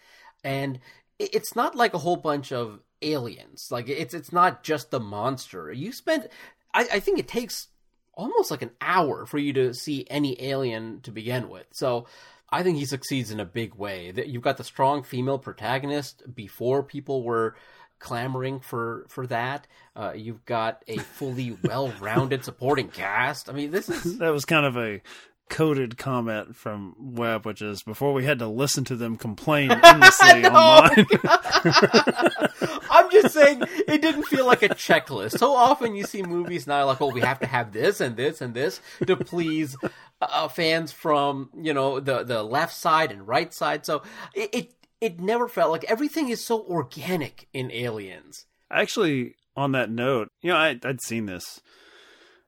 and 0.43 0.79
it's 1.19 1.55
not 1.55 1.75
like 1.75 1.93
a 1.93 1.99
whole 1.99 2.17
bunch 2.17 2.51
of 2.51 2.79
aliens. 3.01 3.67
Like 3.71 3.89
it's 3.89 4.13
it's 4.13 4.31
not 4.31 4.63
just 4.63 4.91
the 4.91 4.99
monster. 4.99 5.71
You 5.71 5.91
spend, 5.91 6.27
I, 6.73 6.87
I 6.93 6.99
think 6.99 7.19
it 7.19 7.27
takes 7.27 7.67
almost 8.13 8.51
like 8.51 8.61
an 8.61 8.71
hour 8.79 9.25
for 9.25 9.37
you 9.37 9.53
to 9.53 9.73
see 9.73 10.05
any 10.09 10.41
alien 10.41 11.01
to 11.01 11.11
begin 11.11 11.49
with. 11.49 11.65
So 11.71 12.05
I 12.49 12.63
think 12.63 12.77
he 12.77 12.85
succeeds 12.85 13.31
in 13.31 13.39
a 13.39 13.45
big 13.45 13.75
way. 13.75 14.11
That 14.11 14.27
you've 14.27 14.43
got 14.43 14.57
the 14.57 14.63
strong 14.63 15.03
female 15.03 15.39
protagonist 15.39 16.23
before 16.33 16.83
people 16.83 17.23
were 17.23 17.55
clamoring 18.03 18.59
for 18.59 19.05
for 19.07 19.25
that. 19.27 19.65
Uh, 19.95 20.11
you've 20.15 20.45
got 20.45 20.83
a 20.87 20.97
fully 20.97 21.57
well-rounded 21.63 22.43
supporting 22.43 22.89
cast. 22.89 23.49
I 23.49 23.53
mean, 23.53 23.71
this 23.71 23.89
is 23.89 24.19
that 24.19 24.29
was 24.29 24.45
kind 24.45 24.65
of 24.65 24.77
a 24.77 25.01
coded 25.49 25.97
comment 25.97 26.55
from 26.55 26.95
Webb, 26.99 27.45
which 27.45 27.61
is 27.61 27.83
before 27.83 28.13
we 28.13 28.25
had 28.25 28.39
to 28.39 28.47
listen 28.47 28.83
to 28.85 28.95
them 28.95 29.17
complain 29.17 29.71
endlessly 29.83 30.45
online. 30.45 31.05
I'm 32.89 33.09
just 33.09 33.33
saying 33.33 33.63
it 33.87 34.01
didn't 34.01 34.23
feel 34.23 34.45
like 34.45 34.63
a 34.63 34.69
checklist. 34.69 35.37
So 35.37 35.55
often 35.55 35.95
you 35.95 36.03
see 36.03 36.23
movies 36.23 36.67
now 36.67 36.85
like, 36.85 37.01
oh, 37.01 37.11
we 37.11 37.21
have 37.21 37.39
to 37.39 37.47
have 37.47 37.71
this 37.71 38.01
and 38.01 38.17
this 38.17 38.41
and 38.41 38.53
this 38.53 38.81
to 39.07 39.15
please 39.15 39.77
uh, 40.21 40.47
fans 40.47 40.91
from 40.91 41.49
you 41.55 41.73
know 41.73 41.99
the 41.99 42.23
the 42.23 42.43
left 42.43 42.75
side 42.75 43.11
and 43.11 43.27
right 43.27 43.53
side. 43.53 43.85
So 43.85 44.03
it, 44.33 44.49
it 44.53 44.73
it 45.03 45.19
never 45.19 45.49
felt 45.49 45.69
like 45.69 45.83
everything 45.89 46.29
is 46.29 46.45
so 46.45 46.61
organic 46.61 47.49
in 47.51 47.69
Aliens. 47.71 48.45
Actually, 48.71 49.35
on 49.53 49.73
that 49.73 49.91
note, 49.91 50.29
you 50.41 50.49
know, 50.49 50.55
I, 50.55 50.79
I'd 50.81 51.01
seen 51.01 51.25
this 51.25 51.59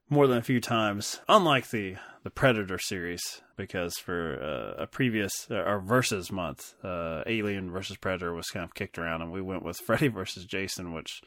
more 0.08 0.26
than 0.26 0.38
a 0.38 0.42
few 0.42 0.58
times. 0.58 1.20
Unlike 1.28 1.68
the 1.68 1.96
the 2.22 2.30
Predator 2.30 2.78
series, 2.78 3.42
because 3.56 3.98
for 3.98 4.40
uh, 4.42 4.82
a 4.82 4.86
previous 4.86 5.48
uh, 5.50 5.56
our 5.56 5.78
versus 5.78 6.32
month, 6.32 6.74
uh, 6.82 7.22
Alien 7.26 7.70
versus 7.70 7.98
Predator 7.98 8.32
was 8.32 8.46
kind 8.46 8.64
of 8.64 8.74
kicked 8.74 8.98
around, 8.98 9.20
and 9.20 9.30
we 9.30 9.42
went 9.42 9.62
with 9.62 9.76
Freddy 9.86 10.08
versus 10.08 10.46
Jason, 10.46 10.92
which. 10.92 11.20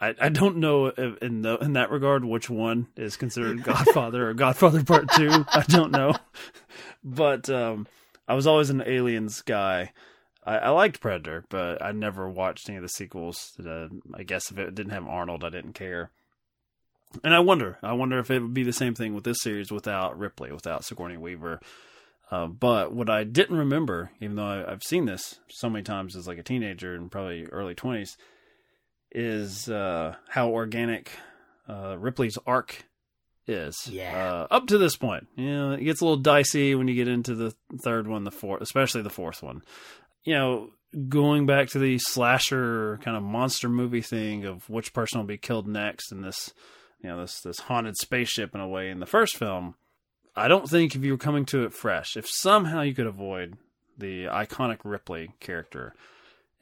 I, 0.00 0.12
I 0.20 0.28
don't 0.28 0.56
know 0.56 0.86
if 0.86 1.18
in 1.18 1.42
the, 1.42 1.56
in 1.58 1.74
that 1.74 1.88
regard 1.88 2.24
which 2.24 2.50
one 2.50 2.88
is 2.96 3.16
considered 3.16 3.62
Godfather 3.64 4.28
or 4.28 4.34
Godfather 4.34 4.82
Part 4.82 5.08
Two. 5.12 5.44
I 5.52 5.62
don't 5.68 5.92
know, 5.92 6.16
but 7.04 7.48
um, 7.48 7.86
I 8.26 8.34
was 8.34 8.46
always 8.48 8.70
an 8.70 8.82
Aliens 8.84 9.42
guy. 9.42 9.92
I, 10.44 10.58
I 10.58 10.70
liked 10.70 11.00
Predator, 11.00 11.44
but 11.48 11.82
I 11.82 11.92
never 11.92 12.28
watched 12.28 12.68
any 12.68 12.76
of 12.76 12.82
the 12.82 12.88
sequels. 12.88 13.52
Uh, 13.58 13.88
I 14.14 14.22
guess 14.22 14.50
if 14.50 14.58
it 14.58 14.74
didn't 14.74 14.92
have 14.92 15.06
Arnold, 15.06 15.44
I 15.44 15.50
didn't 15.50 15.74
care. 15.74 16.10
And 17.22 17.32
I 17.32 17.38
wonder, 17.40 17.78
I 17.82 17.92
wonder 17.92 18.18
if 18.18 18.30
it 18.30 18.40
would 18.40 18.54
be 18.54 18.64
the 18.64 18.72
same 18.72 18.94
thing 18.94 19.14
with 19.14 19.24
this 19.24 19.40
series 19.40 19.70
without 19.70 20.18
Ripley, 20.18 20.50
without 20.50 20.84
Sigourney 20.84 21.16
Weaver. 21.16 21.60
Uh, 22.30 22.46
but 22.46 22.92
what 22.92 23.08
I 23.08 23.22
didn't 23.22 23.56
remember, 23.56 24.10
even 24.20 24.36
though 24.36 24.46
I, 24.46 24.72
I've 24.72 24.82
seen 24.82 25.04
this 25.04 25.38
so 25.48 25.70
many 25.70 25.84
times 25.84 26.16
as 26.16 26.26
like 26.26 26.38
a 26.38 26.42
teenager 26.42 26.94
and 26.94 27.12
probably 27.12 27.46
early 27.46 27.74
twenties, 27.74 28.16
is 29.12 29.68
uh, 29.68 30.16
how 30.28 30.48
organic 30.48 31.12
uh, 31.68 31.96
Ripley's 31.98 32.36
arc 32.46 32.84
is. 33.46 33.76
Yeah. 33.88 34.46
Uh, 34.50 34.54
up 34.54 34.66
to 34.68 34.78
this 34.78 34.96
point, 34.96 35.28
you 35.36 35.52
know, 35.52 35.72
it 35.72 35.84
gets 35.84 36.00
a 36.00 36.04
little 36.04 36.16
dicey 36.16 36.74
when 36.74 36.88
you 36.88 36.94
get 36.94 37.06
into 37.06 37.34
the 37.34 37.54
third 37.84 38.08
one, 38.08 38.24
the 38.24 38.32
fourth, 38.32 38.62
especially 38.62 39.02
the 39.02 39.10
fourth 39.10 39.42
one. 39.42 39.62
You 40.24 40.34
know, 40.34 40.70
going 41.08 41.46
back 41.46 41.68
to 41.68 41.78
the 41.78 41.98
slasher 41.98 42.98
kind 43.02 43.16
of 43.16 43.22
monster 43.22 43.68
movie 43.68 44.00
thing 44.00 44.44
of 44.44 44.68
which 44.70 44.92
person 44.92 45.18
will 45.18 45.26
be 45.26 45.36
killed 45.38 45.66
next, 45.66 46.12
and 46.12 46.24
this, 46.24 46.52
you 47.02 47.08
know, 47.08 47.20
this 47.20 47.40
this 47.40 47.60
haunted 47.60 47.96
spaceship 47.96 48.54
in 48.54 48.60
a 48.60 48.68
way 48.68 48.90
in 48.90 49.00
the 49.00 49.06
first 49.06 49.36
film. 49.36 49.74
I 50.36 50.48
don't 50.48 50.68
think 50.68 50.94
if 50.94 51.04
you 51.04 51.12
were 51.12 51.18
coming 51.18 51.44
to 51.46 51.64
it 51.64 51.72
fresh, 51.72 52.16
if 52.16 52.26
somehow 52.28 52.80
you 52.80 52.94
could 52.94 53.06
avoid 53.06 53.56
the 53.96 54.24
iconic 54.24 54.78
Ripley 54.84 55.30
character 55.40 55.94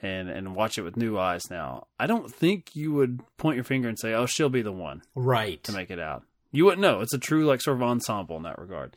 and 0.00 0.28
and 0.28 0.54
watch 0.54 0.78
it 0.78 0.82
with 0.82 0.96
new 0.96 1.18
eyes 1.18 1.50
now, 1.50 1.86
I 1.98 2.06
don't 2.06 2.32
think 2.32 2.74
you 2.74 2.92
would 2.92 3.20
point 3.36 3.56
your 3.56 3.64
finger 3.64 3.88
and 3.88 3.98
say, 3.98 4.12
"Oh, 4.14 4.26
she'll 4.26 4.48
be 4.48 4.62
the 4.62 4.72
one." 4.72 5.02
Right. 5.14 5.62
to 5.64 5.72
make 5.72 5.90
it 5.90 5.98
out. 5.98 6.24
You 6.50 6.64
wouldn't 6.66 6.82
know. 6.82 7.00
It's 7.00 7.14
a 7.14 7.18
true 7.18 7.46
like 7.46 7.62
sort 7.62 7.78
of 7.78 7.82
ensemble 7.82 8.36
in 8.36 8.42
that 8.42 8.58
regard. 8.58 8.94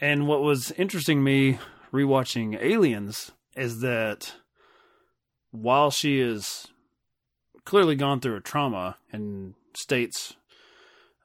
And 0.00 0.26
what 0.26 0.42
was 0.42 0.72
interesting 0.72 1.22
me 1.22 1.58
rewatching 1.92 2.60
Aliens 2.60 3.30
is 3.56 3.80
that 3.80 4.34
while 5.50 5.90
she 5.90 6.20
is 6.20 6.66
clearly 7.64 7.94
gone 7.94 8.20
through 8.20 8.36
a 8.36 8.40
trauma 8.40 8.96
and 9.12 9.54
states 9.74 10.34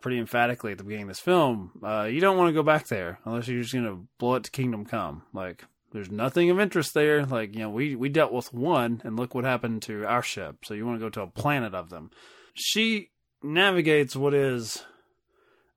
pretty 0.01 0.17
emphatically 0.17 0.71
at 0.71 0.77
the 0.77 0.83
beginning 0.83 1.03
of 1.03 1.09
this 1.09 1.19
film, 1.19 1.71
uh, 1.83 2.03
you 2.03 2.21
don't 2.21 2.37
want 2.37 2.49
to 2.49 2.53
go 2.53 2.63
back 2.63 2.87
there 2.87 3.19
unless 3.25 3.47
you're 3.47 3.61
just 3.61 3.73
going 3.73 3.85
to 3.85 4.07
blow 4.17 4.35
it 4.35 4.43
to 4.43 4.51
Kingdom 4.51 4.85
Come. 4.85 5.23
Like, 5.33 5.65
there's 5.91 6.11
nothing 6.11 6.49
of 6.49 6.59
interest 6.59 6.93
there. 6.93 7.25
Like, 7.25 7.53
you 7.53 7.61
know, 7.61 7.69
we, 7.69 7.95
we 7.95 8.09
dealt 8.09 8.31
with 8.31 8.53
one 8.53 9.01
and 9.03 9.17
look 9.17 9.33
what 9.33 9.43
happened 9.43 9.81
to 9.83 10.05
our 10.05 10.21
ship. 10.21 10.57
So 10.63 10.73
you 10.73 10.85
want 10.85 10.99
to 10.99 11.05
go 11.05 11.09
to 11.09 11.21
a 11.21 11.27
planet 11.27 11.73
of 11.73 11.89
them. 11.89 12.11
She 12.53 13.09
navigates 13.41 14.15
what 14.15 14.33
is, 14.33 14.83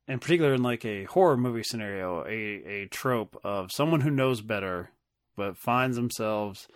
in 0.07 0.19
particular, 0.19 0.55
in 0.55 0.63
like 0.63 0.85
a 0.85 1.05
horror 1.05 1.37
movie 1.37 1.63
scenario, 1.63 2.25
a, 2.27 2.29
a 2.29 2.87
trope 2.91 3.41
of 3.43 3.73
someone 3.73 4.03
who 4.03 4.11
knows 4.11 4.43
better 4.43 4.91
but 5.43 5.59
finds 5.59 5.97
themselves 5.97 6.69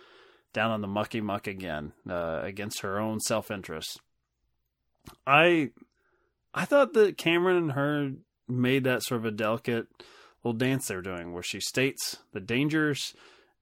down 0.51 0.71
on 0.71 0.81
the 0.81 0.87
mucky 0.87 1.21
muck 1.21 1.47
again 1.47 1.93
uh, 2.09 2.41
against 2.43 2.81
her 2.81 2.99
own 2.99 3.21
self 3.21 3.49
interest. 3.49 4.01
I 5.25 5.69
I 6.53 6.65
thought 6.65 6.93
that 6.93 7.17
Cameron 7.17 7.57
and 7.57 7.71
her 7.71 8.11
made 8.49 8.83
that 8.83 9.03
sort 9.03 9.21
of 9.21 9.25
a 9.25 9.31
delicate 9.31 9.87
little 10.43 10.57
dance 10.57 10.87
they're 10.87 11.01
doing 11.01 11.31
where 11.31 11.43
she 11.43 11.61
states 11.61 12.17
the 12.33 12.41
dangers, 12.41 13.13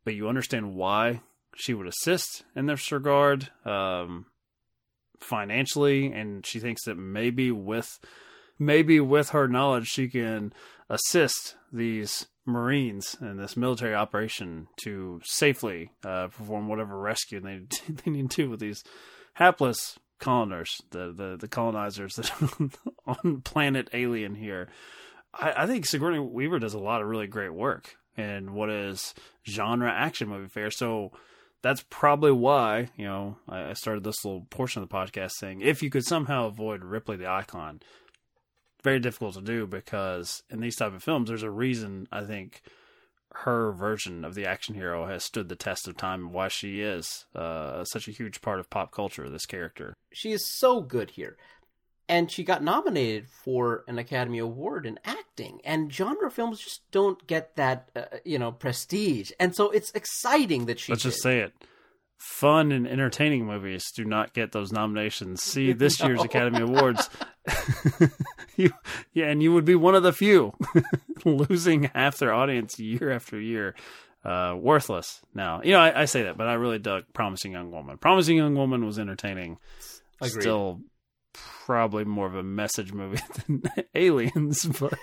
but 0.03 0.15
you 0.15 0.27
understand 0.27 0.73
why 0.73 1.21
she 1.55 1.75
would 1.75 1.87
assist 1.87 2.43
in 2.55 2.65
this 2.65 2.91
regard 2.91 3.49
um, 3.63 4.25
financially, 5.19 6.11
and 6.11 6.43
she 6.45 6.59
thinks 6.59 6.83
that 6.85 6.97
maybe 6.97 7.51
with 7.51 7.99
maybe 8.57 8.99
with 8.99 9.29
her 9.29 9.47
knowledge 9.47 9.87
she 9.87 10.07
can 10.07 10.51
assist 10.89 11.55
these 11.71 12.27
Marines 12.45 13.17
in 13.21 13.37
this 13.37 13.57
military 13.57 13.95
operation 13.95 14.67
to 14.77 15.19
safely 15.23 15.91
uh, 16.03 16.27
perform 16.27 16.67
whatever 16.67 16.97
rescue 16.97 17.39
they 17.39 17.61
they 17.89 18.11
need 18.11 18.29
to 18.31 18.49
with 18.49 18.59
these 18.59 18.83
hapless 19.33 19.97
coloners, 20.19 20.81
the 20.91 21.11
the, 21.11 21.37
the 21.39 21.47
colonizers 21.47 22.15
that 22.15 22.31
on 23.05 23.41
planet 23.41 23.89
Alien 23.93 24.35
here. 24.35 24.69
I, 25.33 25.63
I 25.63 25.67
think 25.67 25.85
Sigourney 25.85 26.19
Weaver 26.19 26.59
does 26.59 26.73
a 26.73 26.79
lot 26.79 27.01
of 27.01 27.07
really 27.07 27.27
great 27.27 27.53
work 27.53 27.95
in 28.17 28.53
what 28.53 28.69
is 28.69 29.13
genre 29.45 29.91
action 29.91 30.29
movie 30.29 30.47
fare. 30.47 30.71
So 30.71 31.11
that's 31.61 31.83
probably 31.89 32.31
why 32.31 32.89
you 32.95 33.05
know 33.05 33.37
I, 33.49 33.69
I 33.69 33.73
started 33.73 34.03
this 34.03 34.23
little 34.23 34.45
portion 34.49 34.83
of 34.83 34.89
the 34.89 34.95
podcast 34.95 35.31
saying 35.31 35.61
if 35.61 35.81
you 35.81 35.89
could 35.89 36.05
somehow 36.05 36.45
avoid 36.47 36.83
Ripley 36.83 37.17
the 37.17 37.29
Icon, 37.29 37.81
very 38.85 38.99
difficult 38.99 39.33
to 39.33 39.41
do 39.41 39.67
because 39.67 40.43
in 40.49 40.61
these 40.61 40.77
type 40.77 40.93
of 40.93 41.03
films, 41.03 41.27
there's 41.27 41.43
a 41.43 41.49
reason 41.49 42.07
I 42.11 42.23
think 42.23 42.61
her 43.33 43.73
version 43.73 44.23
of 44.23 44.35
the 44.35 44.45
action 44.45 44.75
hero 44.75 45.07
has 45.07 45.25
stood 45.25 45.49
the 45.49 45.55
test 45.55 45.87
of 45.87 45.97
time. 45.97 46.25
And 46.25 46.31
why 46.31 46.47
she 46.47 46.81
is 46.81 47.25
uh, 47.35 47.83
such 47.83 48.07
a 48.07 48.11
huge 48.11 48.41
part 48.41 48.59
of 48.59 48.69
pop 48.69 48.91
culture. 48.91 49.27
This 49.27 49.47
character, 49.47 49.93
she 50.13 50.31
is 50.31 50.47
so 50.57 50.81
good 50.81 51.11
here, 51.11 51.35
and 52.07 52.31
she 52.31 52.43
got 52.43 52.63
nominated 52.63 53.27
for 53.27 53.83
an 53.87 53.97
Academy 53.97 54.37
Award 54.37 54.85
in 54.85 54.99
acting. 55.03 55.59
And 55.65 55.91
genre 55.91 56.29
films 56.29 56.61
just 56.61 56.89
don't 56.91 57.25
get 57.27 57.55
that 57.55 57.89
uh, 57.95 58.03
you 58.23 58.39
know 58.39 58.51
prestige, 58.51 59.31
and 59.39 59.55
so 59.55 59.71
it's 59.71 59.91
exciting 59.91 60.67
that 60.67 60.79
she. 60.79 60.91
Let's 60.91 61.03
did. 61.03 61.09
just 61.09 61.23
say 61.23 61.39
it 61.39 61.53
fun 62.17 62.71
and 62.71 62.87
entertaining 62.87 63.45
movies 63.45 63.91
do 63.91 64.05
not 64.05 64.33
get 64.33 64.51
those 64.51 64.71
nominations. 64.71 65.41
See 65.43 65.73
this 65.73 65.99
no. 65.99 66.07
year's 66.07 66.23
Academy 66.23 66.61
Awards. 66.61 67.09
you, 68.55 68.71
yeah, 69.13 69.25
and 69.25 69.41
you 69.41 69.53
would 69.53 69.65
be 69.65 69.75
one 69.75 69.95
of 69.95 70.03
the 70.03 70.13
few 70.13 70.53
losing 71.25 71.83
half 71.95 72.17
their 72.17 72.33
audience 72.33 72.79
year 72.79 73.11
after 73.11 73.39
year. 73.39 73.75
Uh, 74.23 74.55
worthless. 74.59 75.21
Now, 75.35 75.61
you 75.63 75.71
know, 75.71 75.79
I, 75.79 76.01
I, 76.01 76.05
say 76.05 76.23
that, 76.23 76.35
but 76.35 76.47
I 76.47 76.53
really 76.53 76.79
dug 76.79 77.03
Promising 77.13 77.51
Young 77.51 77.69
Woman. 77.69 77.99
Promising 77.99 78.37
Young 78.37 78.55
Woman 78.55 78.83
was 78.83 78.97
entertaining. 78.97 79.59
Agreed. 80.19 80.41
Still, 80.41 80.81
probably 81.33 82.05
more 82.05 82.25
of 82.25 82.33
a 82.33 82.41
message 82.41 82.91
movie 82.91 83.21
than 83.47 83.61
Aliens, 83.93 84.65
but 84.65 84.97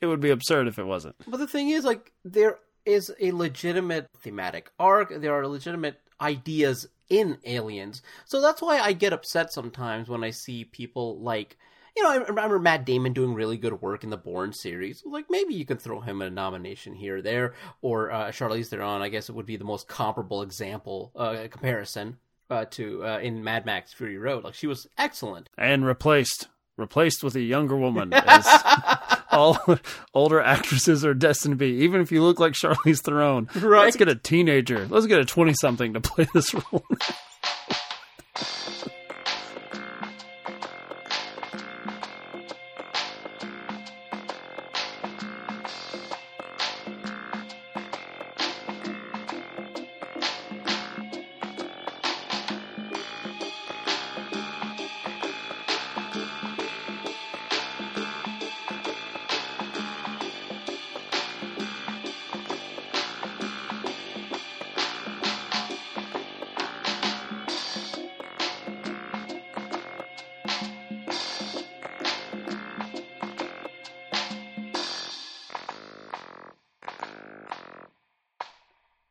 it 0.00 0.06
would 0.06 0.20
be 0.20 0.30
absurd 0.30 0.68
if 0.68 0.78
it 0.78 0.84
wasn't. 0.84 1.16
But 1.26 1.38
the 1.38 1.48
thing 1.48 1.70
is, 1.70 1.84
like, 1.84 2.12
there 2.24 2.58
is 2.84 3.12
a 3.20 3.32
legitimate 3.32 4.08
thematic 4.18 4.70
arc. 4.78 5.20
There 5.20 5.34
are 5.34 5.46
legitimate 5.46 6.00
ideas 6.20 6.88
in 7.08 7.38
Aliens. 7.44 8.02
So 8.24 8.40
that's 8.40 8.62
why 8.62 8.78
I 8.78 8.92
get 8.92 9.12
upset 9.12 9.52
sometimes 9.52 10.08
when 10.08 10.22
I 10.24 10.30
see 10.30 10.64
people 10.64 11.20
like, 11.20 11.58
you 11.96 12.02
know, 12.02 12.10
I 12.10 12.16
remember 12.16 12.58
Matt 12.58 12.86
Damon 12.86 13.12
doing 13.12 13.34
really 13.34 13.56
good 13.56 13.82
work 13.82 14.04
in 14.04 14.10
the 14.10 14.16
Bourne 14.16 14.52
series. 14.52 15.02
Like 15.04 15.26
maybe 15.28 15.54
you 15.54 15.64
could 15.64 15.80
throw 15.80 16.00
him 16.00 16.22
a 16.22 16.30
nomination 16.30 16.94
here 16.94 17.16
or 17.16 17.22
there, 17.22 17.54
or 17.82 18.12
uh, 18.12 18.28
Charlize 18.28 18.68
Theron. 18.68 19.02
I 19.02 19.08
guess 19.08 19.28
it 19.28 19.34
would 19.34 19.46
be 19.46 19.56
the 19.56 19.64
most 19.64 19.88
comparable 19.88 20.42
example 20.42 21.10
uh, 21.16 21.48
comparison 21.50 22.18
uh, 22.48 22.64
to 22.70 23.04
uh, 23.04 23.18
in 23.18 23.42
Mad 23.42 23.66
Max 23.66 23.92
Fury 23.92 24.18
Road. 24.18 24.44
Like 24.44 24.54
she 24.54 24.68
was 24.68 24.86
excellent 24.96 25.48
and 25.58 25.84
replaced 25.84 26.48
replaced 26.76 27.24
with 27.24 27.34
a 27.34 27.40
younger 27.40 27.76
woman. 27.76 28.12
As 28.14 28.46
all 29.30 29.58
older 30.14 30.40
actresses 30.40 31.04
are 31.04 31.14
destined 31.14 31.52
to 31.52 31.56
be. 31.56 31.84
Even 31.84 32.00
if 32.00 32.12
you 32.12 32.22
look 32.22 32.40
like 32.40 32.52
Charlize 32.52 33.00
Theron, 33.02 33.48
right. 33.56 33.84
let's 33.84 33.96
get 33.96 34.08
a 34.08 34.14
teenager. 34.14 34.86
Let's 34.88 35.06
get 35.06 35.20
a 35.20 35.24
twenty 35.24 35.54
something 35.54 35.94
to 35.94 36.00
play 36.00 36.26
this 36.32 36.54
role. 36.54 36.84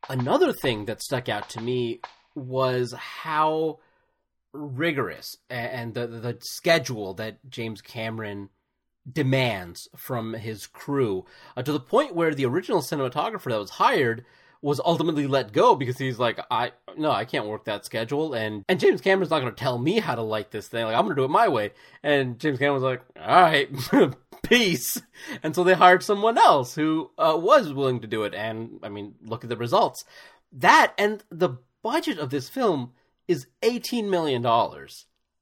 Another 0.10 0.52
thing 0.52 0.86
that 0.86 1.02
stuck 1.02 1.30
out 1.30 1.50
to 1.52 1.62
me 1.62 2.02
was 2.36 2.94
how 2.94 3.80
rigorous 4.52 5.36
and 5.50 5.94
the 5.94 6.08
the 6.08 6.38
schedule 6.42 7.14
that 7.14 7.38
James 7.50 7.82
Cameron 7.82 8.50
demands 9.12 9.88
from 9.96 10.34
his 10.34 10.68
crew 10.68 11.26
uh, 11.56 11.62
to 11.62 11.72
the 11.72 11.80
point 11.80 12.16
where 12.16 12.34
the 12.34 12.46
original 12.46 12.82
cinematographer 12.82 13.50
that 13.52 13.60
was 13.60 13.70
hired 13.72 14.26
was 14.62 14.82
ultimately 14.84 15.26
let 15.26 15.54
go 15.54 15.76
because 15.76 15.98
he's 15.98 16.20
like 16.20 16.40
I 16.52 16.72
no 16.98 17.12
I 17.12 17.26
can't 17.26 17.46
work 17.46 17.66
that 17.66 17.86
schedule. 17.86 18.34
And 18.34 18.66
and 18.68 18.80
James 18.80 19.02
Cameron's 19.02 19.30
not 19.30 19.40
going 19.40 19.54
to 19.54 19.60
tell 19.60 19.78
me 19.78 20.00
how 20.00 20.16
to 20.16 20.22
light 20.22 20.52
this 20.52 20.68
thing. 20.68 20.86
Like 20.86 20.96
I'm 20.96 21.04
going 21.06 21.16
to 21.16 21.22
do 21.22 21.26
it 21.26 21.30
my 21.30 21.48
way. 21.48 21.72
And 22.04 22.40
James 22.40 22.60
Cameron 22.60 22.82
was 22.82 22.84
like 22.84 23.02
all 23.20 23.42
right 23.42 23.70
peace. 24.50 25.02
And 25.44 25.56
so 25.56 25.64
they 25.64 25.74
hired 25.74 26.04
someone 26.04 26.38
else 26.38 26.76
who 26.76 27.12
uh, 27.18 27.38
was 27.38 27.72
willing 27.72 28.02
to 28.02 28.08
do 28.08 28.24
it. 28.24 28.34
And 28.34 28.80
I 28.84 28.90
mean, 28.90 29.16
look 29.22 29.44
at 29.44 29.50
the 29.50 29.58
results. 29.58 30.04
That 30.52 30.94
and 30.98 31.24
the 31.30 31.58
budget 31.82 32.18
of 32.18 32.30
this 32.30 32.50
film 32.50 32.92
is 33.28 33.48
$18 33.62 34.10
million. 34.10 34.46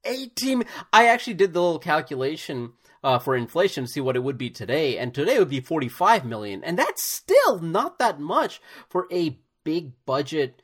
18 0.05 0.63
I 0.93 1.07
actually 1.07 1.33
did 1.33 1.53
the 1.53 1.61
little 1.61 1.79
calculation 1.79 2.73
uh, 3.03 3.19
for 3.19 3.35
inflation 3.35 3.85
to 3.85 3.89
see 3.89 4.01
what 4.01 4.15
it 4.15 4.23
would 4.23 4.37
be 4.37 4.49
today, 4.49 4.97
and 4.97 5.13
today 5.13 5.39
would 5.39 5.49
be 5.49 5.59
45 5.59 6.25
million, 6.25 6.63
and 6.63 6.77
that's 6.77 7.03
still 7.03 7.59
not 7.59 7.99
that 7.99 8.19
much 8.19 8.59
for 8.89 9.07
a 9.11 9.39
big 9.63 9.93
budget 10.05 10.61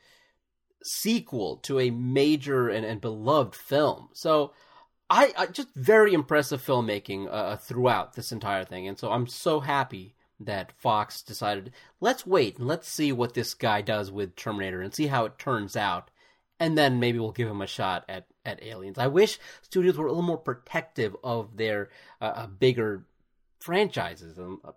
sequel 0.82 1.56
to 1.58 1.80
a 1.80 1.90
major 1.90 2.68
and, 2.68 2.84
and 2.84 3.00
beloved 3.00 3.54
film. 3.54 4.08
So 4.12 4.52
I, 5.10 5.32
I 5.36 5.46
just 5.46 5.68
very 5.74 6.14
impressive 6.14 6.64
filmmaking 6.64 7.28
uh, 7.30 7.56
throughout 7.56 8.14
this 8.14 8.32
entire 8.32 8.64
thing, 8.64 8.88
and 8.88 8.98
so 8.98 9.10
I'm 9.10 9.26
so 9.26 9.60
happy 9.60 10.14
that 10.40 10.72
Fox 10.72 11.22
decided 11.22 11.72
let's 12.00 12.26
wait 12.26 12.58
and 12.58 12.66
let's 12.66 12.88
see 12.88 13.12
what 13.12 13.34
this 13.34 13.54
guy 13.54 13.80
does 13.82 14.10
with 14.10 14.34
Terminator 14.34 14.80
and 14.80 14.94
see 14.94 15.06
how 15.06 15.24
it 15.26 15.38
turns 15.38 15.76
out, 15.76 16.10
and 16.58 16.76
then 16.76 17.00
maybe 17.00 17.18
we'll 17.18 17.32
give 17.32 17.48
him 17.48 17.60
a 17.60 17.66
shot 17.66 18.04
at 18.08 18.26
at 18.44 18.62
Aliens. 18.62 18.98
I 18.98 19.06
wish 19.06 19.38
studios 19.62 19.96
were 19.96 20.06
a 20.06 20.10
little 20.10 20.22
more 20.22 20.38
protective 20.38 21.14
of 21.22 21.56
their 21.56 21.90
uh, 22.20 22.32
uh 22.36 22.46
bigger 22.46 23.04
franchises. 23.60 24.38
Um, 24.38 24.60
uh, 24.64 24.72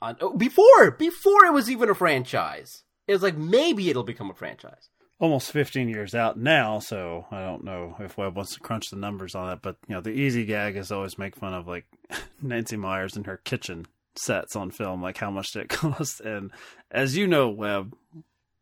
on, 0.00 0.16
oh, 0.20 0.36
before 0.36 0.92
before 0.92 1.44
it 1.44 1.52
was 1.52 1.70
even 1.70 1.90
a 1.90 1.94
franchise, 1.94 2.84
it 3.08 3.12
was 3.12 3.22
like 3.22 3.36
maybe 3.36 3.90
it'll 3.90 4.04
become 4.04 4.30
a 4.30 4.34
franchise 4.34 4.90
almost 5.22 5.52
15 5.52 5.88
years 5.88 6.16
out 6.16 6.36
now, 6.36 6.80
so 6.80 7.26
I 7.30 7.42
don't 7.44 7.62
know 7.62 7.94
if 8.00 8.18
Webb 8.18 8.34
wants 8.34 8.54
to 8.54 8.60
crunch 8.60 8.90
the 8.90 8.96
numbers 8.96 9.36
on 9.36 9.46
that. 9.46 9.62
But 9.62 9.76
you 9.86 9.94
know, 9.94 10.00
the 10.00 10.10
easy 10.10 10.44
gag 10.44 10.76
is 10.76 10.90
always 10.90 11.16
make 11.16 11.36
fun 11.36 11.54
of 11.54 11.68
like 11.68 11.86
Nancy 12.42 12.76
Meyers 12.76 13.14
and 13.16 13.24
her 13.26 13.36
kitchen 13.36 13.86
sets 14.16 14.56
on 14.56 14.72
film, 14.72 15.00
like 15.00 15.16
how 15.18 15.30
much 15.30 15.52
did 15.52 15.62
it 15.62 15.68
cost? 15.70 16.20
And 16.20 16.50
as 16.90 17.16
you 17.16 17.28
know, 17.28 17.48
Webb, 17.48 17.94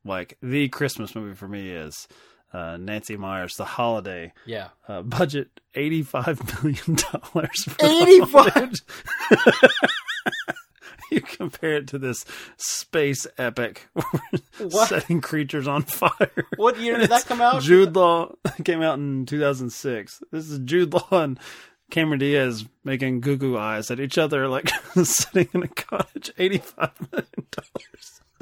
like 0.05 0.37
the 0.43 0.69
Christmas 0.69 1.15
movie 1.15 1.35
for 1.35 1.49
me 1.49 1.71
is 1.71 2.07
uh, 2.53 2.77
Nancy 2.77 3.17
Meyers, 3.17 3.55
The 3.57 3.65
Holiday. 3.65 4.35
Yeah. 4.45 4.69
Uh, 4.87 5.01
budget 5.01 5.49
$85 5.75 6.63
million. 6.63 6.97
for 6.97 7.41
the 7.79 7.87
85 7.87 8.53
holiday. 8.53 8.71
You 9.31 9.89
compare 11.41 11.77
it 11.77 11.87
to 11.89 11.99
this 11.99 12.27
space 12.59 13.27
epic 13.39 13.89
setting 14.69 15.23
creatures 15.23 15.67
on 15.67 15.83
fire. 15.83 16.31
What 16.57 16.79
year 16.79 16.99
did 16.99 17.09
that 17.09 17.25
come 17.25 17.41
out? 17.41 17.63
Jude 17.63 17.97
Law 17.97 18.35
came 18.65 18.83
out 18.83 18.99
in 18.99 19.25
2006. 19.25 20.23
This 20.31 20.51
is 20.51 20.59
Jude 20.59 20.93
Law 20.93 21.09
and 21.13 21.41
Cameron 21.91 22.19
Diaz 22.19 22.67
making 22.85 23.23
goo 23.23 23.39
goo 23.39 23.57
eyes 23.57 23.91
at 23.91 24.01
each 24.01 24.19
other, 24.19 24.49
like 24.49 24.69
sitting 25.03 25.49
in 25.55 25.63
a 25.63 25.69
cottage. 25.69 26.31
$85 26.39 27.11
million. 27.11 27.47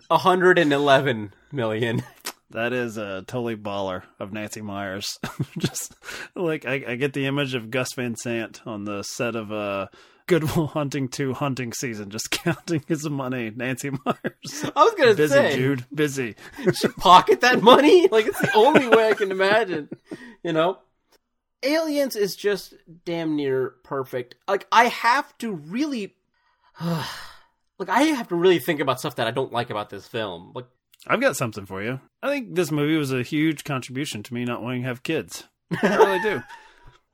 111 0.09 1.35
million. 1.53 2.03
That 2.51 2.73
is 2.73 2.97
a 2.97 3.23
totally 3.29 3.57
baller 3.57 4.03
of 4.19 4.33
Nancy 4.33 4.61
Meyers. 4.61 5.21
Just 5.59 5.95
like 6.35 6.67
I, 6.67 6.83
I 6.89 6.95
get 6.97 7.13
the 7.13 7.27
image 7.27 7.55
of 7.55 7.71
Gus 7.71 7.93
Van 7.95 8.17
Sant 8.17 8.67
on 8.67 8.85
the 8.87 9.05
set 9.05 9.37
of 9.37 9.53
uh, 9.53 9.87
Goodwill 10.29 10.67
Hunting 10.75 11.09
2 11.09 11.33
hunting 11.33 11.73
season, 11.73 12.11
just 12.11 12.31
counting 12.45 12.85
his 12.87 13.09
money. 13.09 13.51
Nancy 13.51 13.91
Meyers. 13.91 14.71
I 14.77 14.85
was 14.85 14.95
gonna 14.97 15.15
busy, 15.15 15.35
say, 15.35 15.57
Jude. 15.57 15.85
Busy. 15.93 16.37
should 16.75 16.97
pocket 16.97 17.41
that 17.41 17.63
money. 17.63 18.07
Like 18.13 18.27
it's 18.27 18.41
the 18.41 18.55
only 18.55 18.89
way 18.89 19.09
I 19.09 19.15
can 19.15 19.31
imagine. 19.31 19.89
You 20.43 20.53
know, 20.53 20.79
Aliens 21.63 22.15
is 22.15 22.37
just 22.37 22.75
damn 23.05 23.37
near 23.37 23.75
perfect. 23.85 24.37
Like 24.47 24.67
I 24.71 24.85
have 24.85 25.37
to 25.39 25.53
really, 25.53 26.15
like 26.81 27.89
I 27.89 28.03
have 28.03 28.29
to 28.29 28.37
really 28.37 28.59
think 28.59 28.81
about 28.81 29.01
stuff 29.01 29.17
that 29.17 29.27
I 29.27 29.31
don't 29.31 29.53
like 29.53 29.71
about 29.71 29.91
this 29.91 30.07
film. 30.07 30.53
Like 30.55 30.67
I've 31.07 31.21
got 31.21 31.37
something 31.37 31.65
for 31.67 31.83
you. 31.83 32.01
I 32.23 32.29
think 32.29 32.55
this 32.55 32.71
movie 32.71 32.97
was 32.97 33.13
a 33.13 33.23
huge 33.23 33.65
contribution 33.65 34.23
to 34.25 34.35
me 34.35 34.45
not 34.45 34.63
wanting 34.63 34.83
to 34.83 34.89
have 34.89 35.03
kids. 35.03 35.45
I 35.83 35.97
really 35.97 36.21
do. 36.21 36.43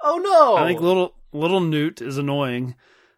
oh 0.02 0.18
no, 0.18 0.56
I 0.56 0.66
think 0.66 0.80
little 0.80 1.14
little 1.32 1.60
Newt 1.60 2.00
is 2.02 2.18
annoying 2.18 2.74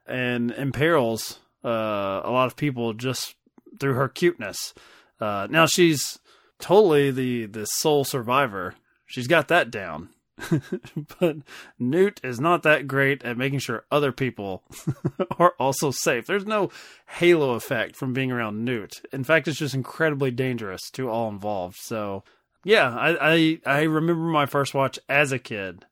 and 0.06 0.50
imperils 0.52 1.40
uh, 1.64 2.20
a 2.24 2.30
lot 2.30 2.46
of 2.46 2.56
people 2.56 2.92
just 2.92 3.34
through 3.80 3.94
her 3.94 4.08
cuteness. 4.08 4.74
Uh, 5.20 5.46
now 5.50 5.66
she's 5.66 6.18
totally 6.58 7.10
the 7.10 7.46
the 7.46 7.64
sole 7.66 8.04
survivor. 8.04 8.74
She's 9.06 9.26
got 9.26 9.48
that 9.48 9.70
down. 9.70 10.10
but 11.18 11.36
Newt 11.78 12.20
is 12.22 12.38
not 12.38 12.62
that 12.62 12.86
great 12.86 13.24
at 13.24 13.38
making 13.38 13.58
sure 13.58 13.86
other 13.90 14.12
people 14.12 14.64
are 15.38 15.54
also 15.58 15.90
safe. 15.90 16.26
There's 16.26 16.44
no 16.44 16.70
halo 17.06 17.54
effect 17.54 17.96
from 17.96 18.12
being 18.12 18.30
around 18.30 18.62
Newt. 18.62 19.00
In 19.12 19.24
fact, 19.24 19.48
it's 19.48 19.58
just 19.58 19.74
incredibly 19.74 20.30
dangerous 20.30 20.90
to 20.92 21.08
all 21.08 21.30
involved. 21.30 21.76
So, 21.80 22.22
yeah, 22.64 22.94
I 22.94 23.34
I, 23.34 23.60
I 23.64 23.82
remember 23.82 24.24
my 24.24 24.46
first 24.46 24.74
watch 24.74 24.98
as 25.08 25.32
a 25.32 25.38
kid 25.38 25.86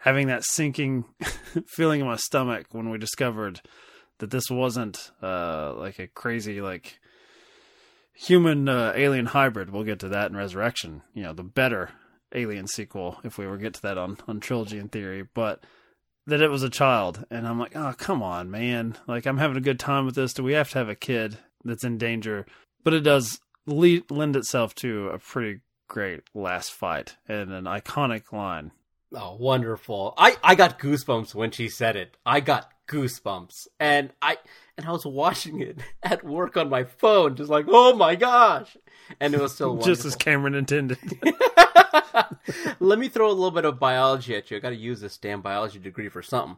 having 0.00 0.26
that 0.26 0.44
sinking 0.44 1.04
feeling 1.68 2.00
in 2.00 2.06
my 2.06 2.16
stomach 2.16 2.66
when 2.72 2.90
we 2.90 2.98
discovered 2.98 3.60
that 4.18 4.30
this 4.30 4.50
wasn't 4.50 5.10
uh, 5.22 5.74
like 5.74 5.98
a 5.98 6.06
crazy 6.06 6.60
like 6.60 6.98
human 8.14 8.68
uh, 8.68 8.92
alien 8.94 9.26
hybrid. 9.26 9.70
We'll 9.70 9.84
get 9.84 10.00
to 10.00 10.08
that 10.08 10.30
in 10.30 10.36
Resurrection. 10.36 11.02
You 11.14 11.22
know, 11.22 11.32
the 11.32 11.42
better 11.42 11.90
alien 12.34 12.66
sequel 12.66 13.18
if 13.24 13.38
we 13.38 13.46
were 13.46 13.56
to 13.56 13.62
get 13.62 13.74
to 13.74 13.82
that 13.82 13.98
on 13.98 14.18
on 14.26 14.40
trilogy 14.40 14.78
in 14.78 14.88
theory, 14.88 15.26
but 15.34 15.64
that 16.26 16.42
it 16.42 16.50
was 16.50 16.62
a 16.62 16.70
child 16.70 17.24
and 17.30 17.46
I'm 17.46 17.58
like, 17.58 17.76
"Oh, 17.76 17.94
come 17.96 18.22
on, 18.22 18.50
man. 18.50 18.96
Like 19.06 19.26
I'm 19.26 19.38
having 19.38 19.56
a 19.56 19.62
good 19.62 19.80
time 19.80 20.06
with 20.06 20.14
this. 20.14 20.32
Do 20.32 20.42
we 20.42 20.54
have 20.54 20.70
to 20.70 20.78
have 20.78 20.88
a 20.88 20.94
kid 20.94 21.38
that's 21.64 21.84
in 21.84 21.98
danger?" 21.98 22.46
But 22.82 22.94
it 22.94 23.00
does 23.00 23.40
le- 23.66 24.02
lend 24.08 24.36
itself 24.36 24.74
to 24.76 25.08
a 25.08 25.18
pretty 25.18 25.60
great 25.88 26.20
last 26.34 26.72
fight 26.72 27.16
and 27.28 27.52
an 27.52 27.64
iconic 27.64 28.32
line 28.32 28.70
Oh, 29.12 29.36
wonderful. 29.36 30.14
I, 30.16 30.36
I 30.42 30.54
got 30.54 30.78
goosebumps 30.78 31.34
when 31.34 31.50
she 31.50 31.68
said 31.68 31.96
it. 31.96 32.16
I 32.24 32.40
got 32.40 32.70
goosebumps. 32.88 33.66
And 33.78 34.12
I 34.22 34.36
and 34.76 34.86
I 34.86 34.92
was 34.92 35.04
watching 35.04 35.60
it 35.60 35.78
at 36.02 36.24
work 36.24 36.56
on 36.56 36.68
my 36.68 36.84
phone, 36.84 37.36
just 37.36 37.50
like, 37.50 37.66
oh 37.68 37.94
my 37.94 38.14
gosh. 38.14 38.76
And 39.20 39.34
it 39.34 39.40
was 39.40 39.54
still 39.54 39.70
wonderful. 39.76 39.94
just 39.94 40.04
as 40.04 40.16
Cameron 40.16 40.54
intended. 40.54 40.98
Let 42.80 42.98
me 42.98 43.08
throw 43.08 43.28
a 43.28 43.32
little 43.32 43.50
bit 43.50 43.64
of 43.64 43.80
biology 43.80 44.36
at 44.36 44.50
you. 44.50 44.56
I 44.56 44.60
gotta 44.60 44.76
use 44.76 45.00
this 45.00 45.18
damn 45.18 45.42
biology 45.42 45.78
degree 45.78 46.08
for 46.08 46.22
something. 46.22 46.56